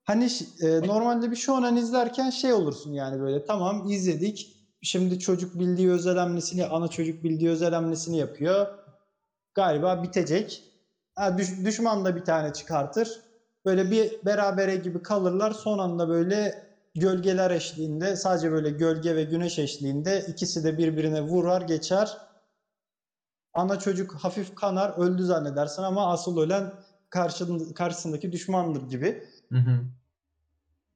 [0.04, 0.28] Hani
[0.60, 4.50] e, normalde bir shonen izlerken şey olursun yani böyle tamam izledik.
[4.82, 8.66] Şimdi çocuk bildiği özel hamlesini, ana çocuk bildiği özel hamlesini yapıyor.
[9.54, 10.62] Galiba bitecek.
[11.14, 13.20] Ha, düş- düşman da bir tane çıkartır.
[13.64, 15.50] Böyle bir berabere gibi kalırlar.
[15.50, 16.54] Son anda böyle
[16.94, 22.18] gölgeler eşliğinde sadece böyle gölge ve güneş eşliğinde ikisi de birbirine vurar geçer.
[23.54, 26.72] Ana çocuk hafif kanar öldü zannedersin ama asıl ölen
[27.10, 29.24] karşın, karşısındaki düşmandır gibi.
[29.52, 29.80] Hı hı.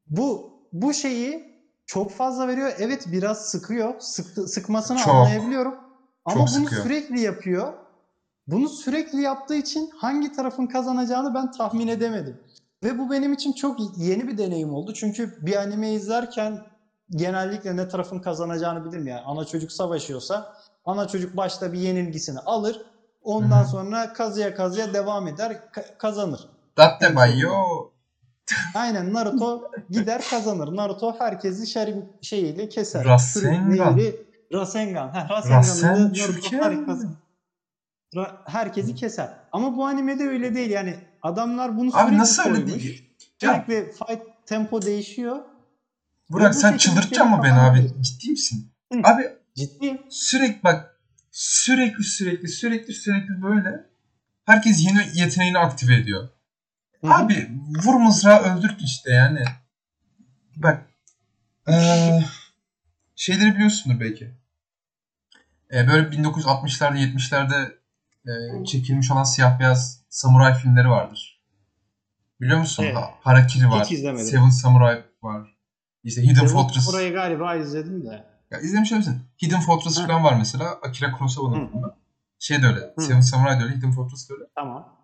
[0.07, 2.73] Bu bu şeyi çok fazla veriyor.
[2.79, 4.01] Evet biraz sıkıyor.
[4.01, 5.15] Sıktı, sıkmasını Çok.
[5.15, 5.75] anlayabiliyorum.
[6.25, 6.83] Ama Çok bunu sıkıyor.
[6.83, 7.73] sürekli yapıyor.
[8.47, 12.41] Bunu sürekli yaptığı için hangi tarafın kazanacağını ben tahmin edemedim.
[12.85, 14.95] Ve bu benim için çok yeni bir deneyim oldu.
[14.95, 16.67] Çünkü bir anime izlerken
[17.11, 19.21] genellikle ne tarafın kazanacağını bilirim yani.
[19.21, 22.83] Ana çocuk savaşıyorsa ana çocuk başta bir yenilgisini alır.
[23.23, 23.69] Ondan Hı hı.
[23.69, 26.41] sonra kazıya kazıya devam eder, ka- kazanır.
[26.77, 27.53] Datte Bayo.
[28.75, 30.77] Aynen Naruto gider kazanır.
[30.77, 33.05] Naruto herkesi şerim şeyiyle keser.
[33.05, 33.99] Rasengan.
[34.53, 35.09] Rasengan.
[35.09, 36.89] Ha, Rasengan'ı Rasen Naruto
[38.47, 39.29] herkesi keser.
[39.53, 40.71] Ama bu animede öyle değil.
[40.71, 43.09] Yani adamlar bunu Abi nasıl öyle değil?
[43.41, 45.39] Sürekli fight tempo değişiyor.
[46.31, 47.91] Burak bu sen çıldırtacaksın mı beni abi?
[48.01, 48.71] Ciddi misin?
[48.93, 48.99] Hı.
[49.05, 50.01] Abi Ciddi.
[50.11, 50.99] sürekli bak
[51.33, 53.87] sürekli sürekli sürekli sürekli böyle
[54.45, 56.29] herkes yeni yeteneğini aktive ediyor.
[57.01, 57.15] Hı hı.
[57.15, 57.49] Abi
[57.85, 59.45] vur mızrağı öldürt işte yani.
[60.57, 60.87] Bak
[61.69, 62.25] eee,
[63.17, 64.31] şeyleri biliyorsundur belki.
[65.73, 67.79] Eee, böyle 1960'larda 70'lerde
[68.27, 71.41] eee, çekilmiş olan siyah beyaz samuray filmleri vardır.
[72.41, 72.83] Biliyor musun?
[72.85, 72.97] Evet.
[72.97, 73.85] Ha- Harakiri var.
[73.85, 74.27] Hiç izlemedim.
[74.27, 75.55] Seven Samurai var.
[76.05, 76.89] İşte Hidden Fortress.
[76.89, 78.25] Burayı galiba izledim de.
[78.51, 79.23] Ya izlemiş misin?
[79.43, 80.71] Hidden Fortress falan var mesela.
[80.71, 81.87] Akira Kurosawa'nın filmi.
[82.39, 82.81] Şey de öyle.
[82.97, 83.03] Hı.
[83.03, 83.77] Seven Samurai da öyle.
[83.77, 84.45] Hidden Fortress da öyle.
[84.55, 84.99] Tamam.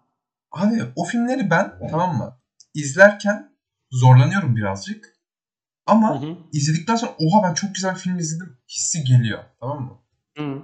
[0.53, 2.37] Abi o filmleri ben tamam mı?
[2.75, 3.53] izlerken
[3.91, 5.15] zorlanıyorum birazcık.
[5.87, 6.37] Ama Hı hı.
[6.53, 9.45] izledikten sonra oha ben çok güzel bir film izledim hissi geliyor.
[9.61, 9.99] Tamam mı?
[10.39, 10.63] Hı.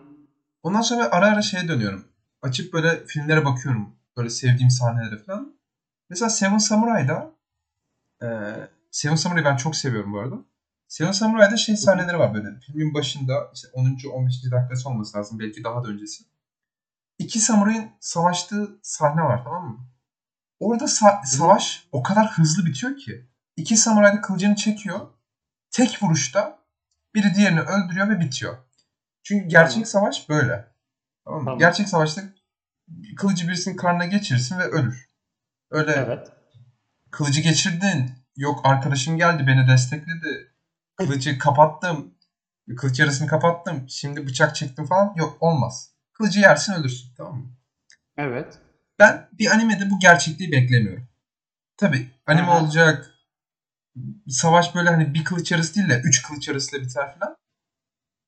[0.62, 2.04] Ondan sonra ara ara şeye dönüyorum.
[2.42, 3.96] Açıp böyle filmlere bakıyorum.
[4.16, 5.54] Böyle sevdiğim sahnelere falan.
[6.10, 7.30] Mesela Seven Samurai'da
[8.22, 8.26] e,
[8.90, 10.36] Seven Samurai'ı ben çok seviyorum bu arada.
[10.90, 12.60] Seven Samurai'da şey sahneleri var böyle.
[12.60, 13.98] Filmin başında işte 10.
[14.12, 14.50] 15.
[14.50, 15.38] dakikası olması lazım.
[15.38, 16.24] Belki daha da öncesi.
[17.18, 19.78] İki samurayın savaştığı sahne var tamam mı?
[20.60, 23.26] Orada sa- savaş o kadar hızlı bitiyor ki.
[23.56, 25.08] İki samuray da kılıcını çekiyor.
[25.70, 26.58] Tek vuruşta
[27.14, 28.56] biri diğerini öldürüyor ve bitiyor.
[29.22, 29.86] Çünkü gerçek Tamam.
[29.86, 30.68] savaş böyle.
[31.24, 31.44] Tamam mı?
[31.44, 31.58] Tamam.
[31.58, 32.22] Gerçek savaşta
[33.16, 35.08] kılıcı birisinin karnına geçirirsin ve ölür.
[35.70, 36.28] Öyle Evet.
[37.10, 38.10] kılıcı geçirdin.
[38.36, 40.49] Yok arkadaşım geldi beni destekledi.
[41.06, 42.14] Kılıcı kapattım.
[42.76, 43.86] Kılıç yarısını kapattım.
[43.88, 45.14] Şimdi bıçak çektim falan.
[45.16, 45.90] Yok olmaz.
[46.12, 47.56] Kılıcı yersin ölürsün tamam mı?
[48.16, 48.58] Evet.
[48.98, 51.08] Ben bir animede bu gerçekliği beklemiyorum.
[51.76, 52.60] Tabi anime Aha.
[52.60, 53.14] olacak.
[54.28, 57.36] Savaş böyle hani bir kılıç yarısı değil de üç kılıç yarısıyla biter falan.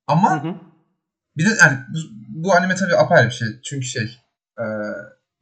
[0.07, 0.55] Ama Hı hı.
[1.37, 3.49] bir de yani bu, bu anime tabii apayrı bir şey.
[3.65, 4.19] Çünkü şey
[4.59, 4.65] e,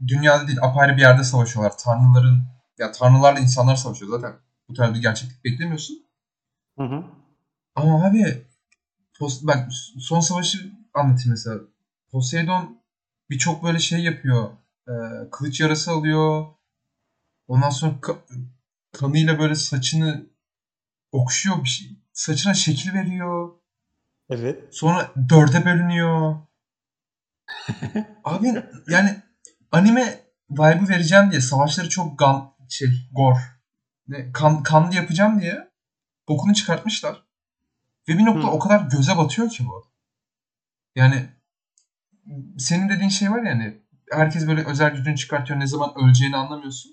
[0.07, 1.79] dünyada değil apayrı bir yerde savaşıyorlar.
[1.79, 2.43] Tanrıların
[2.79, 4.37] ya tanrılarla insanlar savaşıyor zaten.
[4.69, 5.97] Bu tarz bir gerçeklik beklemiyorsun.
[6.79, 7.05] Hı hı.
[7.81, 8.47] Ama abi
[9.21, 11.61] Pos- bak son savaşı anlatayım mesela.
[12.11, 12.83] Poseidon
[13.31, 14.51] birçok böyle şey yapıyor.
[14.88, 14.93] Ee,
[15.31, 16.47] kılıç yarası alıyor.
[17.49, 18.45] Ondan sonra ka-
[18.93, 20.27] kanıyla böyle saçını
[21.12, 21.88] okşuyor bir şey.
[22.12, 23.51] Saçına şekil veriyor.
[24.31, 24.75] Evet.
[24.75, 26.37] Sonra dörde bölünüyor.
[28.25, 29.23] Abi yani
[29.73, 33.38] anime vibe'ı vereceğim diye savaşları çok gan şey gore.
[34.09, 35.71] Ne, kan, kanlı yapacağım diye
[36.29, 37.30] bokunu çıkartmışlar.
[38.11, 38.51] Ve bir nokta Hı.
[38.51, 39.92] o kadar göze batıyor ki bu.
[40.94, 41.29] Yani
[42.59, 46.92] senin dediğin şey var ya hani herkes böyle özel gücünü çıkartıyor ne zaman öleceğini anlamıyorsun.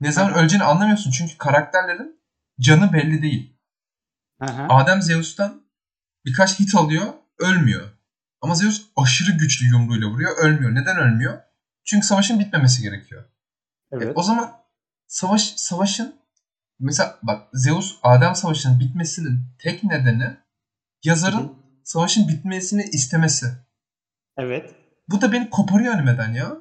[0.00, 0.34] Ne zaman Hı.
[0.34, 2.20] öleceğini anlamıyorsun çünkü karakterlerin
[2.60, 3.56] canı belli değil.
[4.42, 4.46] Hı.
[4.68, 5.62] Adem Zeus'tan
[6.24, 7.90] birkaç hit alıyor, ölmüyor.
[8.40, 10.74] Ama Zeus aşırı güçlü yumruğuyla vuruyor, ölmüyor.
[10.74, 11.42] Neden ölmüyor?
[11.84, 13.24] Çünkü savaşın bitmemesi gerekiyor.
[13.24, 13.28] E,
[13.92, 14.12] Evet.
[14.14, 14.52] o zaman
[15.06, 16.14] savaş savaşın
[16.78, 20.36] mesela bak Zeus Adem Savaşı'nın bitmesinin tek nedeni
[21.04, 23.46] yazarın savaşın bitmesini istemesi.
[24.36, 24.74] Evet.
[25.08, 26.56] Bu da beni koparıyor animeden ya.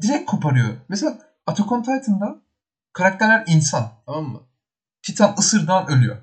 [0.00, 0.76] Direkt koparıyor.
[0.88, 2.42] Mesela Attack on Titan'da
[2.92, 4.48] karakterler insan tamam mı?
[5.02, 6.22] Titan ısırdan ölüyor.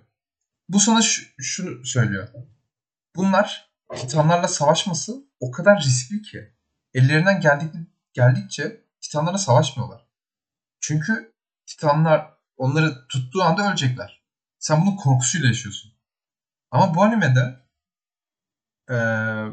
[0.69, 2.27] Bu sana şu- şunu söylüyor.
[3.15, 6.53] Bunlar Titanlarla savaşması o kadar riskli ki.
[6.93, 7.73] Ellerinden geldik,
[8.13, 10.07] geldikçe Titanlarla savaşmıyorlar.
[10.79, 11.33] Çünkü
[11.65, 14.25] Titanlar onları tuttuğu anda ölecekler.
[14.59, 15.91] Sen bunun korkusuyla yaşıyorsun.
[16.71, 17.59] Ama bu animede
[18.89, 19.47] eee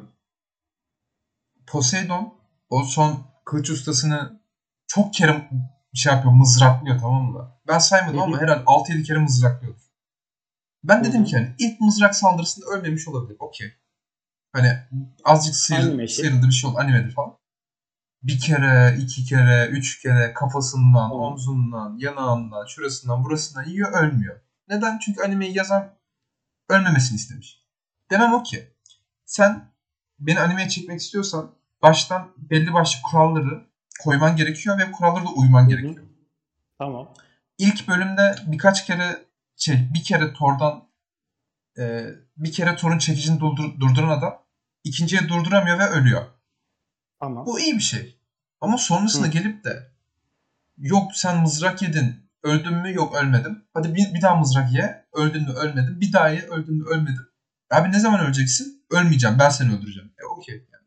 [1.67, 2.35] Poseidon
[2.71, 4.41] o son kılıç ustasını
[4.87, 5.51] çok kere
[5.95, 7.53] şey yapıyor, mızraklıyor tamam mı?
[7.69, 9.75] Ben saymadım ama herhalde 6-7 kere mızraklıyor.
[10.85, 13.37] Ben dedim ki hani ilk mızrak saldırısında ölmemiş olabilir.
[13.41, 13.73] Okey.
[14.53, 14.79] Hani
[15.25, 16.25] azıcık sıyrı, Anime şey.
[16.25, 17.37] sıyrıldı bir şey oldu animedir falan.
[18.23, 21.15] Bir kere, iki kere, üç kere kafasından, Hı.
[21.15, 24.41] omzundan, yanağından, şurasından, burasından yiyor ölmüyor.
[24.69, 24.99] Neden?
[24.99, 25.95] Çünkü animeyi yazan
[26.69, 27.63] ölmemesini istemiş.
[28.11, 28.77] Demem o ki
[29.25, 29.73] sen
[30.19, 33.67] beni animeye çekmek istiyorsan baştan belli başlı kuralları
[34.01, 36.07] koyman gerekiyor ve kurallara da uyman gerekiyor.
[36.79, 37.15] Tamam.
[37.59, 40.89] İlk bölümde birkaç kere şey, bir kere Thor'dan
[41.79, 42.07] e,
[42.37, 44.43] bir kere Thor'un çekicini durdur- durduran adam
[44.85, 46.23] ikinciye durduramıyor ve ölüyor.
[47.23, 47.47] Tamam.
[47.47, 48.19] Bu iyi bir şey.
[48.61, 49.31] Ama sonrasında Hı.
[49.31, 49.93] gelip de
[50.77, 53.65] yok sen mızrak yedin öldün mü yok ölmedim.
[53.75, 56.01] Hadi bir, bir daha mızrak ye öldün mü ölmedin.
[56.01, 57.27] Bir daha ye öldün mü ölmedin.
[57.71, 58.85] Abi ne zaman öleceksin?
[58.91, 60.13] Ölmeyeceğim ben seni öldüreceğim.
[60.23, 60.55] E okey.
[60.55, 60.85] Yani.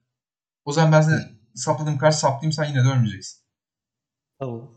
[0.66, 1.20] O zaman ben seni
[1.56, 3.42] sapladığım kadar saplayayım sen yine de ölmeyeceksin.
[4.40, 4.72] Tamam.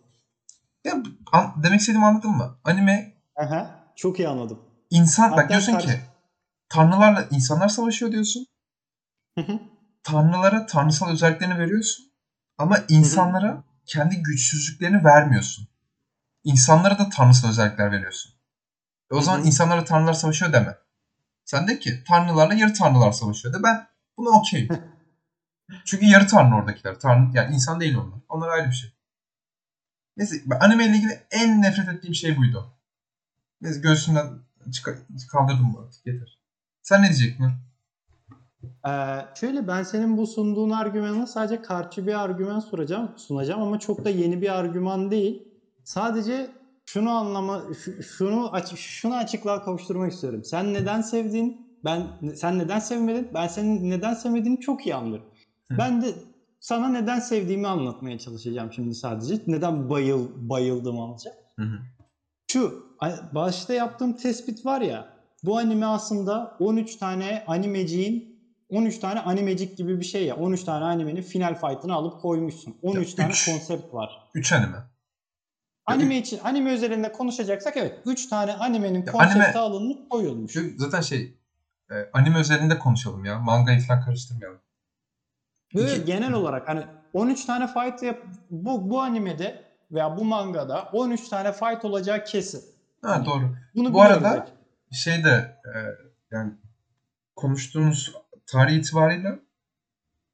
[0.85, 2.59] Ya, an- demek istediğimi anladın mı?
[2.65, 3.85] Anime Aha.
[3.97, 4.61] Çok iyi anladım.
[4.91, 6.01] insan bak diyorsun karşı- ki
[6.69, 8.47] tanrılarla insanlar savaşıyor diyorsun.
[9.39, 9.61] Hı hı.
[10.13, 12.13] Tanrılara tanrısal özelliklerini veriyorsun.
[12.59, 15.69] Ama insanlara kendi güçsüzlüklerini vermiyorsun.
[16.45, 18.33] İnsanlara da tanrısal özellikler veriyorsun.
[19.13, 19.47] E o zaman hı.
[19.47, 20.79] insanlarla tanrılar savaşıyor deme.
[21.45, 24.69] Sen de ki tanrılarla yarı tanrılar savaşıyor de ben buna okeyim.
[25.85, 27.01] Çünkü yarı tanrı oradakiler.
[27.01, 28.19] Tanrı, yani insan değil onlar.
[28.29, 28.93] Onlar ayrı bir şey.
[30.17, 32.75] Neyse anime ile ilgili en nefret ettiğim şey buydu.
[33.61, 34.39] Neyse göğsümden
[34.73, 34.95] çıkar,
[35.31, 36.39] kaldırdım bu artık yeter.
[36.83, 37.68] Sen ne diyecektin?
[38.89, 38.91] Ee,
[39.35, 44.11] şöyle ben senin bu sunduğun argümanına sadece karşı bir argüman sunacağım, sunacağım ama çok da
[44.11, 45.43] yeni bir argüman değil.
[45.85, 46.51] Sadece
[46.87, 50.45] şunu anlama, şu- şunu aç, şunu açıklığa kavuşturmak istiyorum.
[50.45, 51.69] Sen neden sevdin?
[51.85, 53.29] Ben sen neden sevmedin?
[53.35, 55.27] Ben senin neden sevmediğini çok iyi anlıyorum.
[55.73, 55.79] Hı.
[55.79, 56.15] Ben de
[56.61, 59.39] sana neden sevdiğimi anlatmaya çalışacağım şimdi sadece.
[59.47, 60.29] Neden bayıl.
[61.59, 61.79] Hı hı.
[62.53, 62.89] Şu
[63.33, 65.09] başta yaptığım tespit var ya
[65.45, 68.28] bu anime aslında 13 tane animeciğin
[68.69, 70.37] 13 tane animecik gibi bir şey ya.
[70.37, 72.77] 13 tane animenin final fight'ını alıp koymuşsun.
[72.83, 73.45] 13 Ya, tane üç.
[73.47, 74.29] konsept var.
[74.35, 74.77] Üç anime.
[75.87, 80.57] Anime için anime üzerinde konuşacaksak evet 3 tane animenin Ya, konsepti anime- alınıp koyulmuş.
[80.77, 81.37] Zaten şey
[81.91, 83.39] e, anime özelinde konuşalım ya.
[83.39, 84.61] Mangayı falan karıştırmayalım.
[85.75, 88.19] Böyle iki- genel olarak hani 13 tane fight yap
[88.51, 92.63] bu bu animede veya bu mangada 13 tane fight olacağı kesin.
[93.03, 93.57] Ha doğru.
[93.75, 94.47] Bunu Bu arada-.
[94.93, 95.79] Şey de e,
[96.31, 96.53] yani
[97.37, 98.13] konuştuğumuz
[98.49, 99.39] tarih itibariyle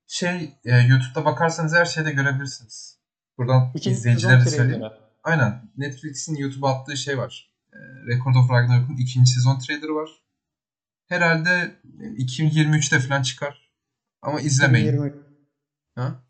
[0.06, 2.98] şey e, YouTube'da bakarsanız her şeyde görebilirsiniz.
[3.38, 4.80] Buradan İkinci izleyicilere de söyleyeyim.
[4.80, 5.04] trailer'ı.
[5.22, 5.72] Aynen.
[5.76, 7.54] Netflix'in YouTube'a attığı şey var.
[7.72, 10.10] E, Record of Ragnarok'un ikinci sezon trailerı var.
[11.08, 13.70] Herhalde 2023'te falan çıkar.
[14.22, 14.86] Ama izlemeyin.
[14.86, 15.24] 2023.
[15.94, 16.24] Ha?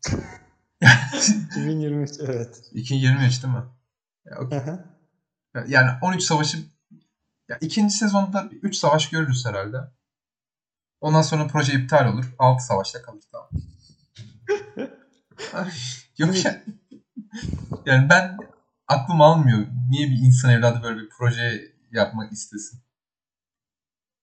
[1.51, 2.61] 2023 evet.
[2.73, 3.63] 2023 değil mi?
[4.25, 4.59] Ya, okey.
[5.67, 6.57] Yani 13 savaşı
[7.49, 9.77] ya ikinci sezonda 3 savaş görürüz herhalde.
[11.01, 12.35] Ondan sonra proje iptal olur.
[12.39, 13.49] 6 savaşta kalır tamam.
[16.17, 16.63] Yok ya.
[17.85, 18.37] Yani ben
[18.87, 19.67] aklım almıyor.
[19.89, 22.79] Niye bir insan evladı böyle bir proje yapmak istesin?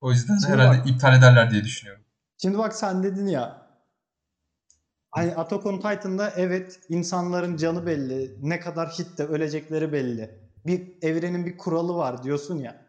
[0.00, 2.04] O yüzden Şimdi herhalde bak- iptal ederler diye düşünüyorum.
[2.38, 3.62] Şimdi bak sen dedin ya
[5.10, 8.36] hani Attack on Titan'da evet insanların canı belli.
[8.42, 10.30] Ne kadar hitte ölecekleri belli.
[10.66, 12.81] Bir evrenin bir kuralı var diyorsun ya.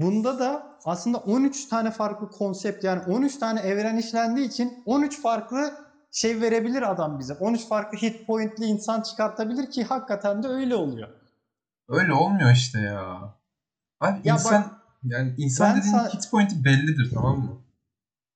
[0.00, 5.74] Bunda da aslında 13 tane farklı konsept yani 13 tane evren işlendiği için 13 farklı
[6.12, 7.34] şey verebilir adam bize.
[7.34, 11.08] 13 farklı hit pointli insan çıkartabilir ki hakikaten de öyle oluyor.
[11.88, 13.34] Öyle olmuyor işte ya.
[14.00, 17.62] Abi Ya insan yani insan dediğin sa- hit point'i bellidir tamam mı?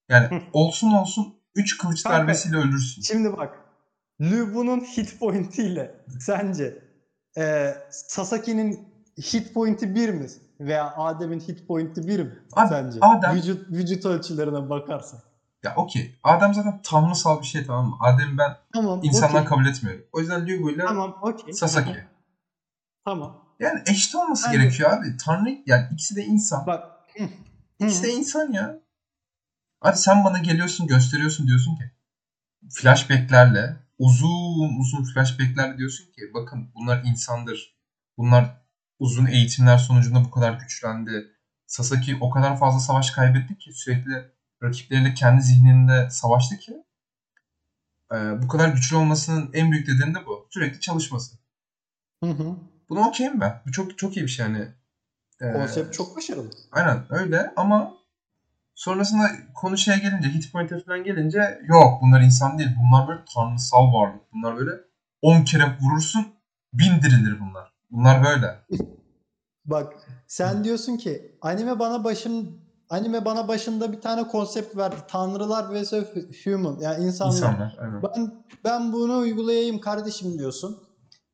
[0.09, 3.03] Yani olsun olsun 3 kılıç darbesiyle ölürsün.
[3.03, 3.59] Şimdi bak.
[4.21, 6.79] Lubu'nun hit point'iyle sence
[7.39, 10.27] e, Sasaki'nin hit point'i 1 mi?
[10.61, 12.39] Veya Adem'in hit point'i 1 mi?
[12.53, 12.99] Abi, sence?
[13.01, 15.21] Adem- Vücut, vücut ölçülerine bakarsan.
[15.63, 16.19] Ya okey.
[16.23, 17.97] Adem zaten tanrısal bir şey tamam mı?
[18.01, 19.01] Adem'i ben Tamam.
[19.03, 19.45] insanlar okey.
[19.45, 20.05] kabul etmiyorum.
[20.13, 21.53] O yüzden Lugu ile Tamam okey.
[21.55, 22.05] Sasaki.
[23.05, 23.45] Tamam.
[23.61, 24.61] Yani eşit olması Aynen.
[24.61, 25.17] gerekiyor abi.
[25.25, 26.67] Tanrı yani ikisi de insan.
[26.67, 26.91] Bak.
[27.19, 27.29] Hı.
[27.87, 28.79] İşte insan ya.
[29.81, 31.83] Hadi sen bana geliyorsun gösteriyorsun diyorsun ki
[32.71, 37.75] flashbacklerle uzun uzun flashbacklerle diyorsun ki bakın bunlar insandır.
[38.19, 38.64] Bunlar
[38.99, 41.31] uzun eğitimler sonucunda bu kadar güçlendi.
[41.67, 44.31] Sasaki o kadar fazla savaş kaybetti ki sürekli
[44.63, 46.85] rakipleriyle kendi zihninde savaştı ki
[48.13, 50.47] e, bu kadar güçlü olmasının en büyük nedeni de bu.
[50.51, 51.37] Sürekli çalışması.
[52.25, 52.57] Hı hı.
[52.89, 53.63] Buna okeyim ben.
[53.67, 54.69] Bu çok çok iyi bir şey yani.
[55.41, 56.51] E, Konsept çok başarılı.
[56.73, 57.95] Aynen öyle ama
[58.75, 62.71] sonrasında konu şeye gelince, hit point'e falan gelince yok bunlar insan değil.
[62.83, 64.33] Bunlar böyle tanrısal varlık.
[64.33, 64.71] Bunlar böyle
[65.23, 66.27] 10 kere vurursun
[66.73, 67.74] bin dirilir bunlar.
[67.95, 68.61] Bunlar böyle.
[69.65, 69.93] Bak
[70.27, 74.97] sen diyorsun ki anime bana başım anime bana başında bir tane konsept verdi.
[75.09, 75.93] Tanrılar vs
[76.45, 77.35] human yani insanlar.
[77.35, 77.77] İnsanlar.
[78.03, 80.83] Ben ben bunu uygulayayım kardeşim diyorsun.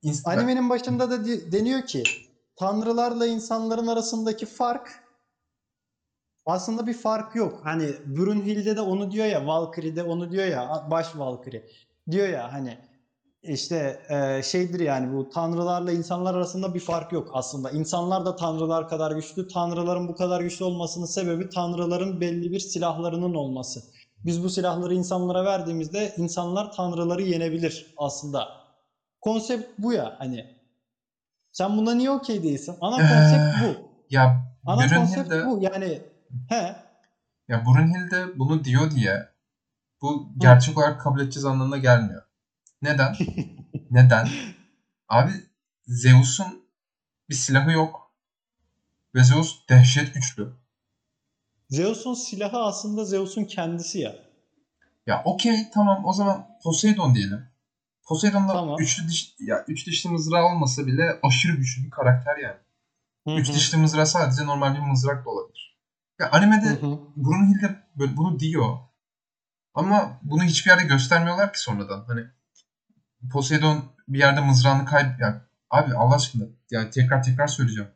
[0.02, 2.02] İns- Animenin başında da di- deniyor ki
[2.56, 5.04] tanrılarla insanların arasındaki fark
[6.46, 7.60] aslında bir fark yok.
[7.64, 11.66] Hani Brunhilde de onu diyor ya, Valkyrie de onu diyor ya, baş Valkyrie
[12.10, 12.78] diyor ya hani
[13.42, 17.70] işte e, şeydir yani bu tanrılarla insanlar arasında bir fark yok aslında.
[17.70, 19.48] İnsanlar da tanrılar kadar güçlü.
[19.48, 23.80] Tanrıların bu kadar güçlü olmasının sebebi tanrıların belli bir silahlarının olması.
[24.24, 28.48] Biz bu silahları insanlara verdiğimizde insanlar tanrıları yenebilir aslında.
[29.20, 30.60] Konsept bu ya hani.
[31.52, 32.76] Sen buna niye okey değilsin?
[32.80, 33.90] Ana konsept bu.
[34.10, 35.58] Ya Ana konsept bu.
[35.60, 36.02] Yani
[36.48, 36.76] he.
[37.48, 39.28] ya Brunhilde bunu diyor diye
[40.02, 42.22] bu gerçek olarak kabul edeceğiz anlamına gelmiyor.
[42.82, 43.16] Neden?
[43.90, 44.28] Neden?
[45.08, 45.32] Abi
[45.86, 46.64] Zeus'un
[47.30, 48.12] bir silahı yok.
[49.14, 50.52] Ve Zeus dehşet güçlü.
[51.68, 54.14] Zeus'un silahı aslında Zeus'un kendisi ya.
[55.06, 57.50] Ya okey tamam o zaman Poseidon diyelim.
[58.04, 58.80] Poseidon'da Tamam.
[58.80, 62.58] üçlü diş ya üç dişli mızrağı olmasa bile aşırı güçlü bir karakter yani.
[63.28, 65.78] Hı Üç dişli mızrağı sadece normal bir mızrak da olabilir.
[66.20, 66.80] Ya animede.
[67.16, 68.78] Brunhilde böyle bunu diyor.
[69.74, 72.04] Ama bunu hiçbir yerde göstermiyorlar ki sonradan.
[72.06, 72.26] Hani
[73.32, 75.20] Poseidon bir yerde mızrağını kayb...
[75.20, 77.90] Ya, abi Allah aşkına yani tekrar tekrar söyleyeceğim.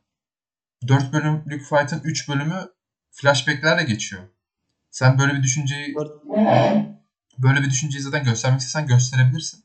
[0.89, 2.69] 4 bölümlük fight'ın 3 bölümü
[3.11, 4.23] flashbacklerle geçiyor.
[4.91, 5.95] Sen böyle bir düşünceyi
[7.39, 9.65] böyle bir düşünceyi zaten göstermek istesen gösterebilirsin.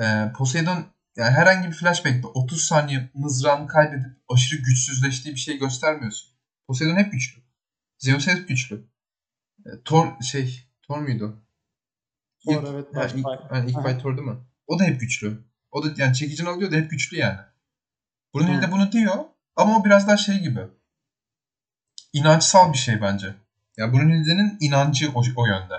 [0.00, 6.30] Ee, Poseidon yani herhangi bir flashback'te 30 saniye mızrağını kaybedip aşırı güçsüzleştiği bir şey göstermiyorsun.
[6.66, 7.42] Poseidon hep güçlü.
[7.98, 8.88] Zeus hep güçlü.
[9.66, 11.42] Ee, Thor şey Thor muydu?
[12.46, 14.36] İlk- evet, ha, baş ilk, yani ilk değil mi?
[14.66, 15.38] O da hep güçlü.
[15.70, 17.38] O da yani çekicini alıyor da hep güçlü yani.
[18.34, 19.14] Brunhilde bunu diyor
[19.56, 20.60] ama o biraz daha şey gibi.
[22.12, 23.34] İnançsal bir şey bence.
[23.76, 25.74] Ya Brunhilde'nin inancı o, o yönde.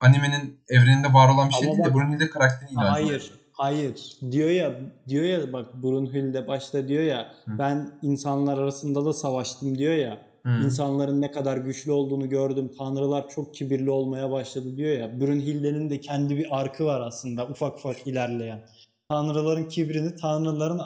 [0.00, 2.90] Animenin evreninde var olan bir şey Ama değil de Brunhilde karakterin inancı.
[2.90, 4.18] Hayır, hayır.
[4.30, 7.58] Diyor ya, diyor ya bak Brunhilde başta diyor ya, Hı.
[7.58, 10.27] ben insanlar arasında da savaştım diyor ya.
[10.48, 10.64] Hı.
[10.64, 12.72] İnsanların ne kadar güçlü olduğunu gördüm.
[12.78, 15.20] Tanrılar çok kibirli olmaya başladı diyor ya.
[15.20, 18.60] Brunhilde'nin de kendi bir arkı var aslında ufak ufak ilerleyen.
[19.08, 20.80] Tanrıların kibrini tanrıların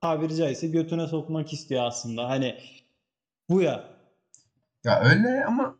[0.00, 2.28] tabiri caizse götüne sokmak istiyor aslında.
[2.28, 2.56] Hani
[3.50, 3.84] bu ya.
[4.84, 5.76] Ya öyle ama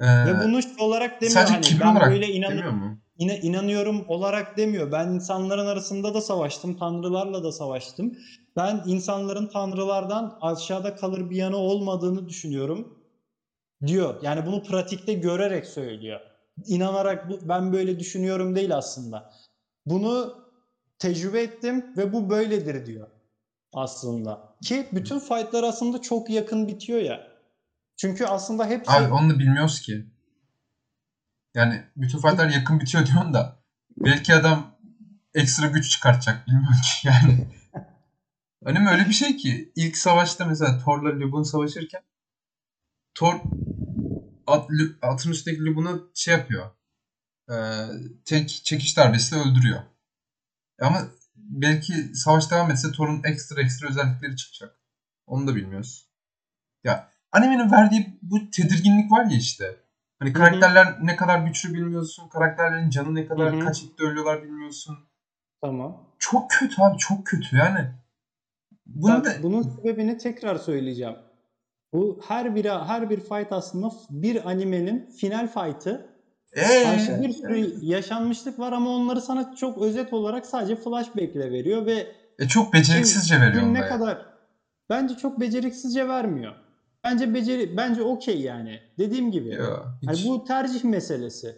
[0.00, 2.72] e, Ve bunu şey olarak demiyor sadece hani kibir ben olarak böyle inanıyorum.
[2.72, 2.98] demiyor mu?
[3.18, 4.92] Yine inanıyorum olarak demiyor.
[4.92, 8.18] Ben insanların arasında da savaştım, tanrılarla da savaştım.
[8.56, 12.98] Ben insanların tanrılardan aşağıda kalır bir yanı olmadığını düşünüyorum
[13.86, 14.22] diyor.
[14.22, 16.20] Yani bunu pratikte görerek söylüyor.
[16.66, 19.32] İnanarak bu, ben böyle düşünüyorum değil aslında.
[19.86, 20.44] Bunu
[20.98, 23.08] tecrübe ettim ve bu böyledir diyor
[23.72, 24.56] aslında.
[24.62, 27.26] Ki bütün fightlar aslında çok yakın bitiyor ya.
[27.96, 30.06] Çünkü aslında hepsi Abi onu da bilmiyoruz ki.
[31.54, 33.56] Yani bütün fightlar yakın bitiyor diyorsun da
[33.96, 34.76] belki adam
[35.34, 37.46] ekstra güç çıkartacak bilmiyorum ki yani.
[38.64, 42.02] Anime öyle bir şey ki ilk savaşta mesela Thor'la Lubun savaşırken
[43.14, 43.34] Thor
[44.46, 44.70] at,
[45.02, 46.70] atın üstündeki Lubun'u şey yapıyor.
[47.50, 47.54] E,
[48.24, 49.80] tek çekiş darbesiyle öldürüyor.
[50.80, 51.02] Ama
[51.36, 54.76] belki savaş devam etse Thor'un ekstra ekstra özellikleri çıkacak.
[55.26, 56.08] Onu da bilmiyoruz.
[56.84, 59.76] Ya animenin verdiği bu tedirginlik var ya işte.
[60.18, 62.28] Hani karakterler ne kadar güçlü bilmiyorsun.
[62.28, 63.64] Karakterlerin canı ne kadar Hı hı.
[63.64, 64.98] kaç hitte ölüyorlar bilmiyorsun.
[65.60, 66.10] tamam.
[66.18, 67.90] Çok kötü abi çok kötü yani.
[68.86, 71.14] Bunu Bak, da bunun sebebini tekrar söyleyeceğim.
[71.92, 76.14] Bu her bir her bir fight aslında bir animenin final fight'ı.
[76.52, 81.50] Ee, Karşı bir sürü yaşanmışlık var ama onları sana çok özet olarak sadece flashback ile
[81.50, 82.06] veriyor ve
[82.38, 83.88] e, çok beceriksizce veriyor ne da ya.
[83.88, 84.26] kadar
[84.90, 86.54] bence çok beceriksizce vermiyor.
[87.04, 88.80] Bence beceri bence okey yani.
[88.98, 89.48] Dediğim gibi.
[89.54, 90.08] Yo, hiç.
[90.08, 91.56] Hani bu tercih meselesi.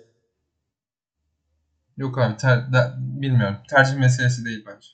[1.97, 3.57] Yok abi ter, de- bilmiyorum.
[3.70, 4.89] Tercih meselesi değil bence.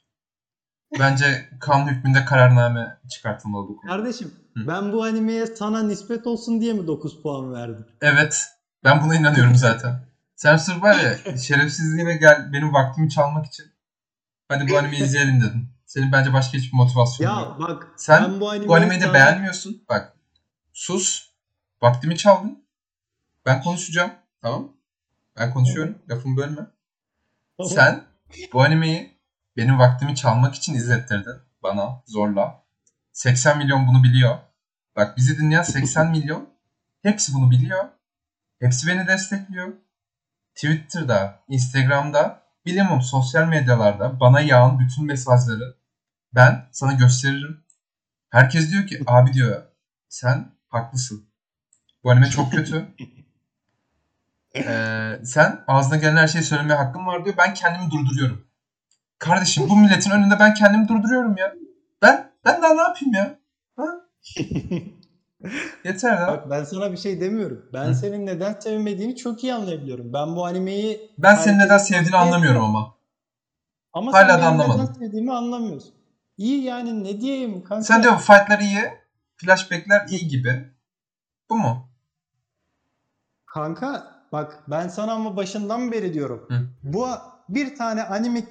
[0.99, 3.97] Bence kanun hükmünde kararname çıkartılmalı bu konuda.
[3.97, 7.87] Kardeşim Ben bu animeye sana nispet olsun diye mi 9 puan verdim?
[8.01, 8.49] Evet.
[8.85, 10.05] Ben buna inanıyorum zaten.
[10.37, 13.67] Sen sırf var ya şerefsizliğine gel benim vaktimi çalmak için.
[14.49, 15.69] Hadi bu animeyi izleyelim dedin.
[15.87, 17.61] Senin bence başka hiçbir motivasyonun yok.
[17.61, 19.85] Ya bak Sen ben bu animeyi, Bu animeyi de sana- beğenmiyorsun.
[19.89, 20.17] Bak.
[20.73, 21.33] Sus.
[21.83, 22.65] Vaktimi çaldın.
[23.47, 24.11] Ben konuşacağım.
[24.43, 24.73] Tamam.
[25.39, 25.99] Ben konuşuyorum.
[26.11, 26.67] Lafımı bölme.
[27.69, 28.05] Sen
[28.53, 29.19] bu animeyi
[29.57, 31.37] benim vaktimi çalmak için izlettirdin.
[31.63, 32.63] Bana zorla.
[33.13, 34.39] 80 milyon bunu biliyor.
[34.97, 36.49] Bak bizi dinleyen 80 milyon.
[37.03, 37.85] Hepsi bunu biliyor.
[38.61, 39.73] Hepsi beni destekliyor.
[40.55, 45.77] Twitter'da, Instagram'da, bilemem sosyal medyalarda bana yağan bütün mesajları
[46.35, 47.65] ben sana gösteririm.
[48.31, 49.63] Herkes diyor ki abi diyor
[50.09, 51.29] sen haklısın.
[52.05, 52.87] Bu anime çok kötü.
[54.57, 57.37] Ee, sen ağzına gelen her şeyi söylemeye hakkın var diyor.
[57.39, 58.47] Ben kendimi durduruyorum.
[59.23, 61.55] Kardeşim bu milletin önünde ben kendimi durduruyorum ya.
[62.03, 63.39] Ben ben daha ne yapayım ya?
[63.77, 63.85] Ha?
[65.85, 66.29] Yeter ya.
[66.29, 67.67] Bak ben sana bir şey demiyorum.
[67.73, 67.95] Ben Hı.
[67.95, 70.13] senin neden sevmediğini çok iyi anlayabiliyorum.
[70.13, 72.95] Ben bu animeyi Ben senin neden sevdiğini anlamıyorum ama.
[73.93, 75.95] Ama Hala sen da neden sevdiğimi anlamıyorsun.
[76.37, 77.85] İyi yani ne diyeyim kanka.
[77.85, 78.83] Sen diyor fightlar iyi,
[79.37, 80.69] flashbackler iyi gibi.
[81.51, 81.89] Bu mu?
[83.47, 86.47] Kanka bak ben sana ama başından beri diyorum.
[86.49, 86.67] Hı.
[86.83, 87.07] Bu
[87.49, 88.43] bir tane anime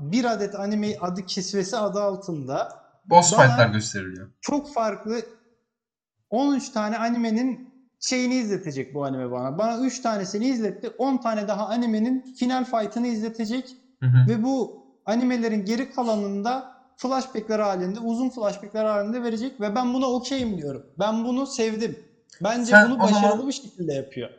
[0.00, 2.68] bir adet anime adı kisvesi adı altında
[3.04, 4.30] Boss fightlar gösteriliyor.
[4.40, 5.20] çok farklı
[6.30, 9.58] 13 tane animenin şeyini izletecek bu anime bana.
[9.58, 10.88] Bana 3 tanesini izletti.
[10.98, 13.76] 10 tane daha animenin final fight'ını izletecek.
[14.00, 14.28] Hı hı.
[14.28, 20.58] Ve bu animelerin geri kalanında flashbackler halinde, uzun flashbackler halinde verecek ve ben buna okeyim
[20.58, 20.86] diyorum.
[20.98, 21.98] Ben bunu sevdim.
[22.44, 24.30] Bence Sen bunu o zaman- başarılı bir şekilde yapıyor.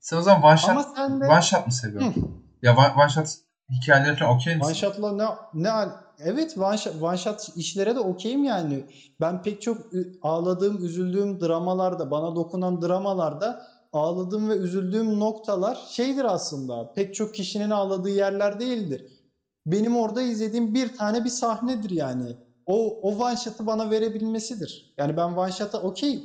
[0.00, 2.42] Sen o zaman one shot, Ama sen de one shot mı seviyorsun?
[2.62, 3.26] Ya one, one shot
[3.70, 4.66] hikayeleri falan okey misin?
[4.66, 5.70] one shot'la ne ne
[6.18, 8.84] Evet one shot, one shot işlere de okeyim yani.
[9.20, 9.78] Ben pek çok
[10.22, 16.92] ağladığım, üzüldüğüm dramalarda, bana dokunan dramalarda ağladığım ve üzüldüğüm noktalar şeydir aslında.
[16.92, 19.06] Pek çok kişinin ağladığı yerler değildir.
[19.66, 22.36] Benim orada izlediğim bir tane bir sahnedir yani.
[22.66, 24.94] O, o one shot'ı bana verebilmesidir.
[24.98, 26.22] Yani ben one shot'a okeyim.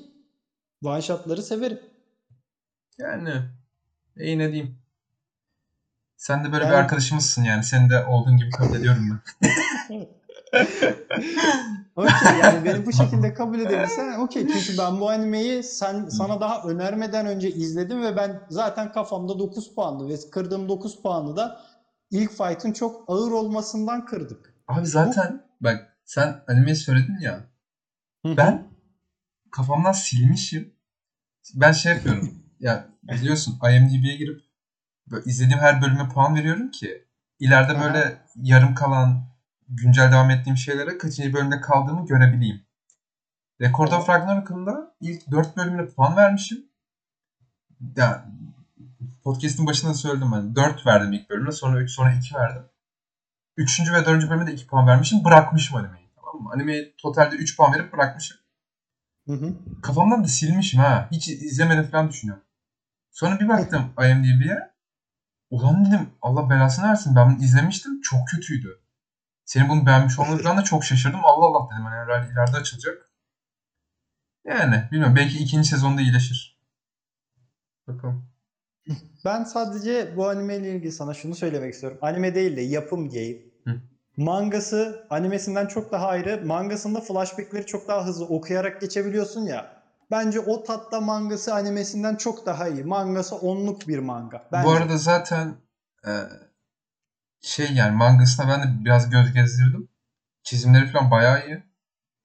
[0.84, 1.80] One shot'ları severim.
[2.98, 3.32] Yani
[4.18, 4.83] iyi ne diyeyim.
[6.18, 7.64] Sen de böyle bir Yani- arkadaşımızsın yani.
[7.64, 9.10] Senin de olduğun gibi kabul ediyorum
[9.42, 9.48] ben.
[11.96, 14.48] Okey yani beni bu şekilde kabul edebilirsen okey.
[14.48, 19.76] Çünkü ben bu animeyi sen sana daha önermeden önce izledim ve ben zaten kafamda 9
[19.76, 21.62] puandı ve kırdığım 9 puanı da
[22.12, 24.54] ilk fight'ın çok ağır olmasından kırdık.
[24.68, 27.40] Abi zaten bak sen animeyi söyledin ya.
[28.26, 28.68] Ben
[29.52, 30.74] kafamdan silmişim.
[31.56, 32.44] Ben şey yapıyorum.
[32.60, 34.42] ya biliyorsun IMDb'ye girip
[35.12, 37.06] böyle izlediğim her bölüme puan veriyorum ki
[37.40, 37.82] ileride Aha.
[37.82, 39.26] böyle yarım kalan
[39.70, 42.66] güncel devam ettiğim şeylere kaçıncı bölümde kaldığımı görebileyim.
[43.62, 46.66] Record of Ragnarok'unda ilk 4 bölümüne puan vermişim.
[47.96, 48.26] Ya
[49.24, 50.56] podcast'in başında da söyledim ben.
[50.56, 52.64] 4 verdim ilk bölümde sonra 3 sonra 2 verdim.
[53.58, 53.92] 3.
[53.92, 54.30] ve 4.
[54.30, 55.24] bölüme de 2 puan vermişim.
[55.24, 56.10] Bırakmışım animeyi.
[56.16, 56.50] Tamam mı?
[56.54, 58.38] Animeyi totalde 3 puan verip bırakmışım.
[59.28, 59.54] Hı hı.
[59.82, 61.08] Kafamdan da silmişim ha.
[61.12, 62.44] Hiç izlemedim falan düşünüyorum.
[63.12, 64.73] Sonra bir baktım IMDb'ye.
[65.54, 67.16] Ulan dedim Allah belasını versin.
[67.16, 68.02] Ben bunu izlemiştim.
[68.02, 68.80] Çok kötüydü.
[69.46, 71.20] Senin bunu beğenmiş olmanı falan da çok şaşırdım.
[71.24, 71.86] Allah Allah dedim.
[71.86, 73.10] Hani herhalde ileride açılacak.
[74.46, 75.16] Yani bilmiyorum.
[75.16, 76.60] Belki ikinci sezonda iyileşir.
[77.88, 78.26] Bakalım.
[79.26, 82.00] Ben sadece bu anime ile ilgili sana şunu söylemek istiyorum.
[82.02, 83.54] Anime değil de yapım diyeyim.
[83.64, 83.82] Hı.
[84.18, 86.46] Mangası animesinden çok daha ayrı.
[86.46, 89.83] Mangasında flashbackleri çok daha hızlı okuyarak geçebiliyorsun ya.
[90.14, 92.84] Bence o tatta mangası animesinden çok daha iyi.
[92.84, 94.48] Mangası onluk bir manga.
[94.52, 94.68] Bence.
[94.68, 95.56] Bu arada zaten
[96.08, 96.12] e,
[97.42, 99.90] şey yani mangasına ben de biraz göz gezdirdim.
[100.44, 101.64] Çizimleri falan bayağı iyi.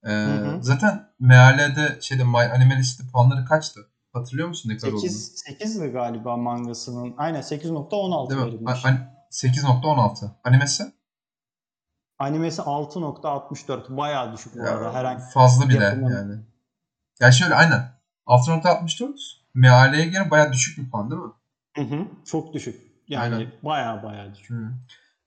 [0.05, 0.59] E, hı.
[0.62, 3.80] Zaten mealede şeyde My Anime List'te puanları kaçtı?
[4.12, 5.01] Hatırlıyor musun ne kadar olduğunu?
[5.11, 7.14] 8 8'di galiba mangasının.
[7.18, 8.47] Aynen 8.16 Değil mi?
[8.47, 8.84] verilmiş.
[8.84, 10.30] An- 8.16.
[10.45, 10.93] Animesi?
[12.18, 13.97] Animesi 6.64.
[13.97, 14.95] Bayağı düşük bu Ya, arada.
[14.95, 16.41] Herhangi fazla bile yapımın- yani.
[17.20, 17.98] Ya şöyle aynen.
[18.26, 21.32] 6.64 mealeye göre bayağı düşük bir puan değil mi?
[21.76, 22.06] Hı hı.
[22.24, 22.80] Çok düşük.
[23.08, 23.52] Yani Aynen.
[23.62, 24.50] bayağı bayağı düşük.
[24.50, 24.70] Hı.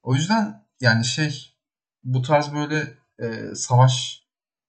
[0.03, 1.55] O yüzden yani şey
[2.03, 4.23] bu tarz böyle e, savaş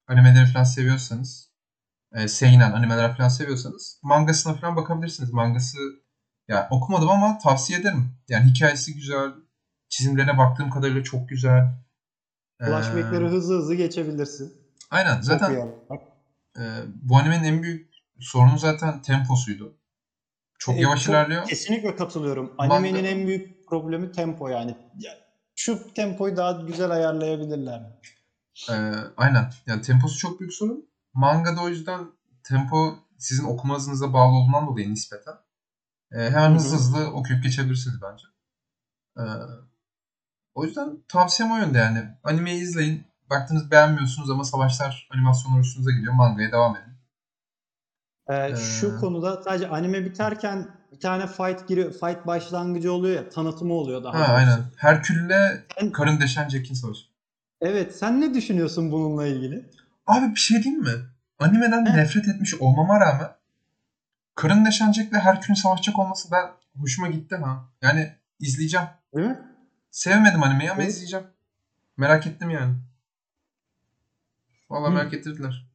[0.08, 1.50] animeleri falan seviyorsanız
[2.12, 5.30] e, seinen animeler falan seviyorsanız mangasına falan bakabilirsiniz.
[5.30, 5.78] Mangası
[6.48, 8.14] ya okumadım ama tavsiye ederim.
[8.28, 9.32] Yani hikayesi güzel.
[9.88, 11.62] Çizimlerine baktığım kadarıyla çok güzel.
[12.60, 14.54] Ee, Flashback'leri hızlı hızlı geçebilirsin.
[14.90, 16.11] aynen zaten Okuyarak.
[16.58, 16.62] E,
[17.02, 17.90] bu animenin en büyük
[18.20, 19.78] sorunu zaten temposuydu.
[20.58, 21.46] Çok E, yavaş ilerliyor.
[21.48, 22.52] Kesinlikle katılıyorum.
[22.58, 24.76] Manga- Animenin en büyük problemi tempo yani.
[24.98, 25.12] Ya,
[25.54, 27.82] Şu tempoyu daha güzel ayarlayabilirler.
[28.70, 28.72] Ee,
[29.16, 29.52] aynen.
[29.66, 30.88] Yani temposu çok büyük sorun.
[31.14, 32.06] mangada o yüzden
[32.44, 35.34] tempo sizin okuma hızınıza bağlı olduğundan dolayı nispeten.
[36.12, 36.54] e, hemen Hı hı.
[36.54, 38.24] hızlı hızlı okuyup geçebilirsiniz bence.
[39.16, 39.22] E,
[40.54, 42.04] o yüzden tavsiyem o yönde yani.
[42.24, 43.06] Animeyi izleyin.
[43.32, 46.12] Baktınız beğenmiyorsunuz ama savaşlar animasyonlar hoşunuza gidiyor.
[46.12, 46.92] Mangaya devam edin.
[48.28, 53.28] Ee, şu Ee, konuda sadece anime biterken bir tane fight giriyor, fight başlangıcı oluyor ya,
[53.30, 54.32] tanıtımı oluyor daha Ha doğrusu.
[54.32, 54.60] aynen.
[54.76, 57.00] Herkül'le Sen- karın deşen Jack'in savaşı.
[57.60, 59.70] Evet, sen ne düşünüyorsun bununla ilgili?
[60.06, 60.90] Abi bir şey diyeyim mi?
[61.38, 61.96] Animeden He.
[61.96, 63.28] nefret etmiş olmama rağmen
[64.34, 67.64] karın deşen Jack'le Herkül'ün savaşacak olması ben hoşuma gitti ha.
[67.82, 68.86] Yani izleyeceğim.
[69.16, 69.38] Değil mi?
[69.90, 70.92] Sevmedim animeyi ama Evet.
[70.92, 71.26] izleyeceğim.
[71.96, 72.74] Merak ettim yani.
[74.72, 74.94] Vallahi Hı.
[74.94, 75.66] merak ettirdiler.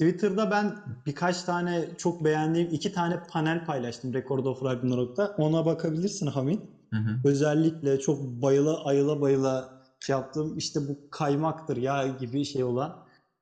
[0.00, 0.74] Twitter'da ben
[1.06, 5.34] birkaç tane çok beğendiğim iki tane panel paylaştım Record of Ragnarok'ta.
[5.36, 6.60] Ona bakabilirsin Hamit.
[6.92, 7.20] Hı hı.
[7.24, 9.68] Özellikle çok bayıla ayıla bayıla
[10.08, 10.56] yaptım.
[10.56, 12.94] İşte bu kaymaktır ya gibi şey olan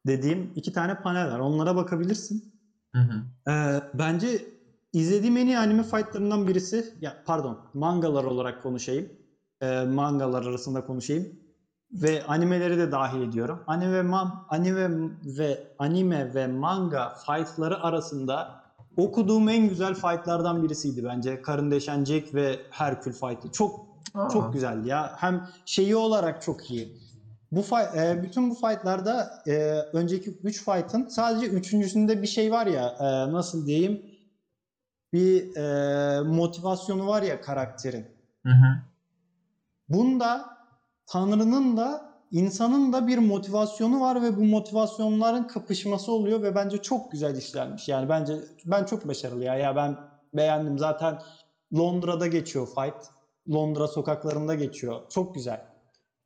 [0.06, 1.38] dediğim iki tane panel var.
[1.38, 2.42] Onlara bakabilirsin.
[2.94, 3.24] Hı hı.
[3.50, 4.44] Ee, bence
[4.92, 9.08] izlediğim en iyi anime fightlarından birisi, ya pardon, mangalar olarak konuşayım.
[9.62, 11.43] Ee, mangalar arasında konuşayım
[11.92, 13.62] ve animeleri de dahil ediyorum.
[13.66, 18.48] Anime man, anime ve anime ve manga fightları arasında
[18.96, 21.40] okuduğum en güzel fightlardan birisiydi bence.
[21.42, 23.50] Karın Deşen Jack ve Herkül fight'ı.
[23.50, 23.80] Çok
[24.14, 24.28] Aa.
[24.28, 25.12] çok güzeldi ya.
[25.16, 26.92] Hem şeyi olarak çok iyi.
[27.50, 32.66] Bu fight, e, bütün bu fightlarda e, önceki 3 fight'ın sadece üçüncüsünde bir şey var
[32.66, 34.00] ya e, nasıl diyeyim
[35.12, 38.06] bir e, motivasyonu var ya karakterin.
[38.46, 38.80] Hı hı.
[39.88, 40.53] Bunda
[41.06, 47.12] Tanrı'nın da insanın da bir motivasyonu var ve bu motivasyonların kapışması oluyor ve bence çok
[47.12, 47.88] güzel işlenmiş.
[47.88, 48.34] Yani bence
[48.64, 49.54] ben çok başarılı ya.
[49.54, 49.98] Ya ben
[50.34, 50.78] beğendim.
[50.78, 51.18] Zaten
[51.76, 53.10] Londra'da geçiyor fight.
[53.50, 55.00] Londra sokaklarında geçiyor.
[55.10, 55.66] Çok güzel.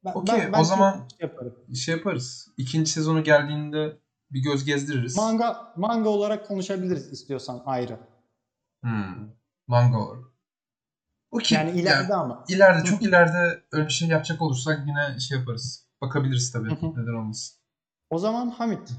[0.04, 1.54] Ben, Okey, o zaman- şey yaparım.
[1.74, 2.48] Şey yaparız.
[2.56, 3.98] İkinci sezonu geldiğinde
[4.30, 5.16] bir göz gezdiririz.
[5.16, 7.98] Manga manga olarak konuşabiliriz istiyorsan ayrı.
[8.82, 9.30] Hmm.
[9.66, 9.98] Manga
[11.30, 11.40] olur.
[11.40, 11.58] Okey.
[11.58, 12.44] Yani ileride ama.
[12.48, 15.86] İleride çok ileride öyle bir şey yapacak olursak yine şey yaparız.
[16.00, 16.68] Bakabiliriz tabii.
[16.70, 16.90] Hı hı.
[16.90, 17.58] Neden olmasın.
[18.10, 18.92] O zaman Hamit,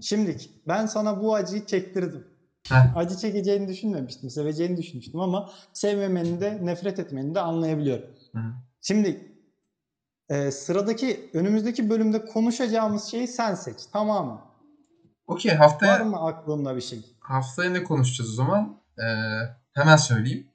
[0.00, 2.26] şimdilik ben sana bu acıyı çektirdim.
[2.68, 2.96] Heh.
[2.96, 8.06] Acı çekeceğini düşünmemiştim, seveceğini düşünmüştüm ama sevmemeni de nefret etmeni de anlayabiliyorum.
[8.32, 8.40] Hı.
[8.80, 9.34] Şimdi
[10.28, 13.76] e, sıradaki önümüzdeki bölümde konuşacağımız şeyi sen seç.
[13.92, 14.40] Tamam mı?
[15.26, 17.16] Okey Var haftaya mı aklında bir şey?
[17.20, 18.80] haftaya ne konuşacağız o zaman?
[18.98, 19.02] Ee,
[19.74, 20.46] hemen söyleyeyim.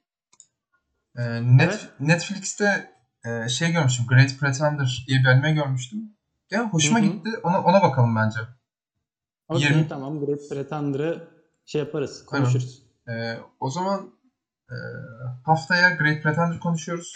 [1.20, 1.88] Ee, Net, Evet.
[2.00, 2.94] Netflix'te
[3.24, 4.06] e, şey görmüştüm.
[4.06, 6.16] Great Pretender diye bir anime görmüştüm.
[6.50, 7.06] Ya hoşuma Hı hı.
[7.06, 7.30] gitti.
[7.42, 8.40] Ona ona bakalım bence.
[9.48, 10.26] Okey 20 tamam.
[10.26, 11.28] Great Pretender'ı
[11.66, 12.82] şey yaparız, konuşuruz.
[13.08, 14.10] Ee, o zaman
[14.70, 14.74] e,
[15.44, 17.12] haftaya Great Pretender konuşuyoruz.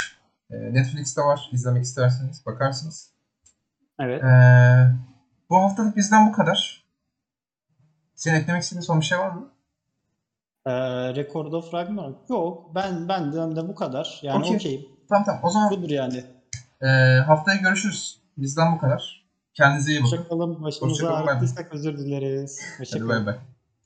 [0.51, 1.51] Ee, Netflix'te var.
[1.53, 3.11] İzlemek isterseniz bakarsınız.
[3.99, 4.25] Evet.
[4.25, 4.93] Ee,
[5.51, 6.85] bu haftalık bizden bu kadar.
[8.15, 9.54] Senin eklemek istediğin son bir şey var mı?
[10.67, 10.71] Ee,
[11.15, 12.31] Record of Ragnarok.
[12.31, 12.75] Yok.
[12.75, 14.19] Ben benden de bu kadar.
[14.23, 14.57] Yani Okey.
[14.57, 14.87] okeyim.
[15.09, 15.41] Tamam tamam.
[15.45, 16.25] O zaman Budur yani.
[16.83, 16.87] e,
[17.27, 18.19] haftaya görüşürüz.
[18.37, 19.25] Bizden bu kadar.
[19.55, 20.17] Kendinize iyi bakın.
[20.17, 20.63] Hoşçakalın.
[20.63, 22.61] Başımıza Hoşça ağrıttıysak özür dileriz.
[22.73, 23.09] Hadi Hoşçakalın.
[23.09, 23.37] bay bay.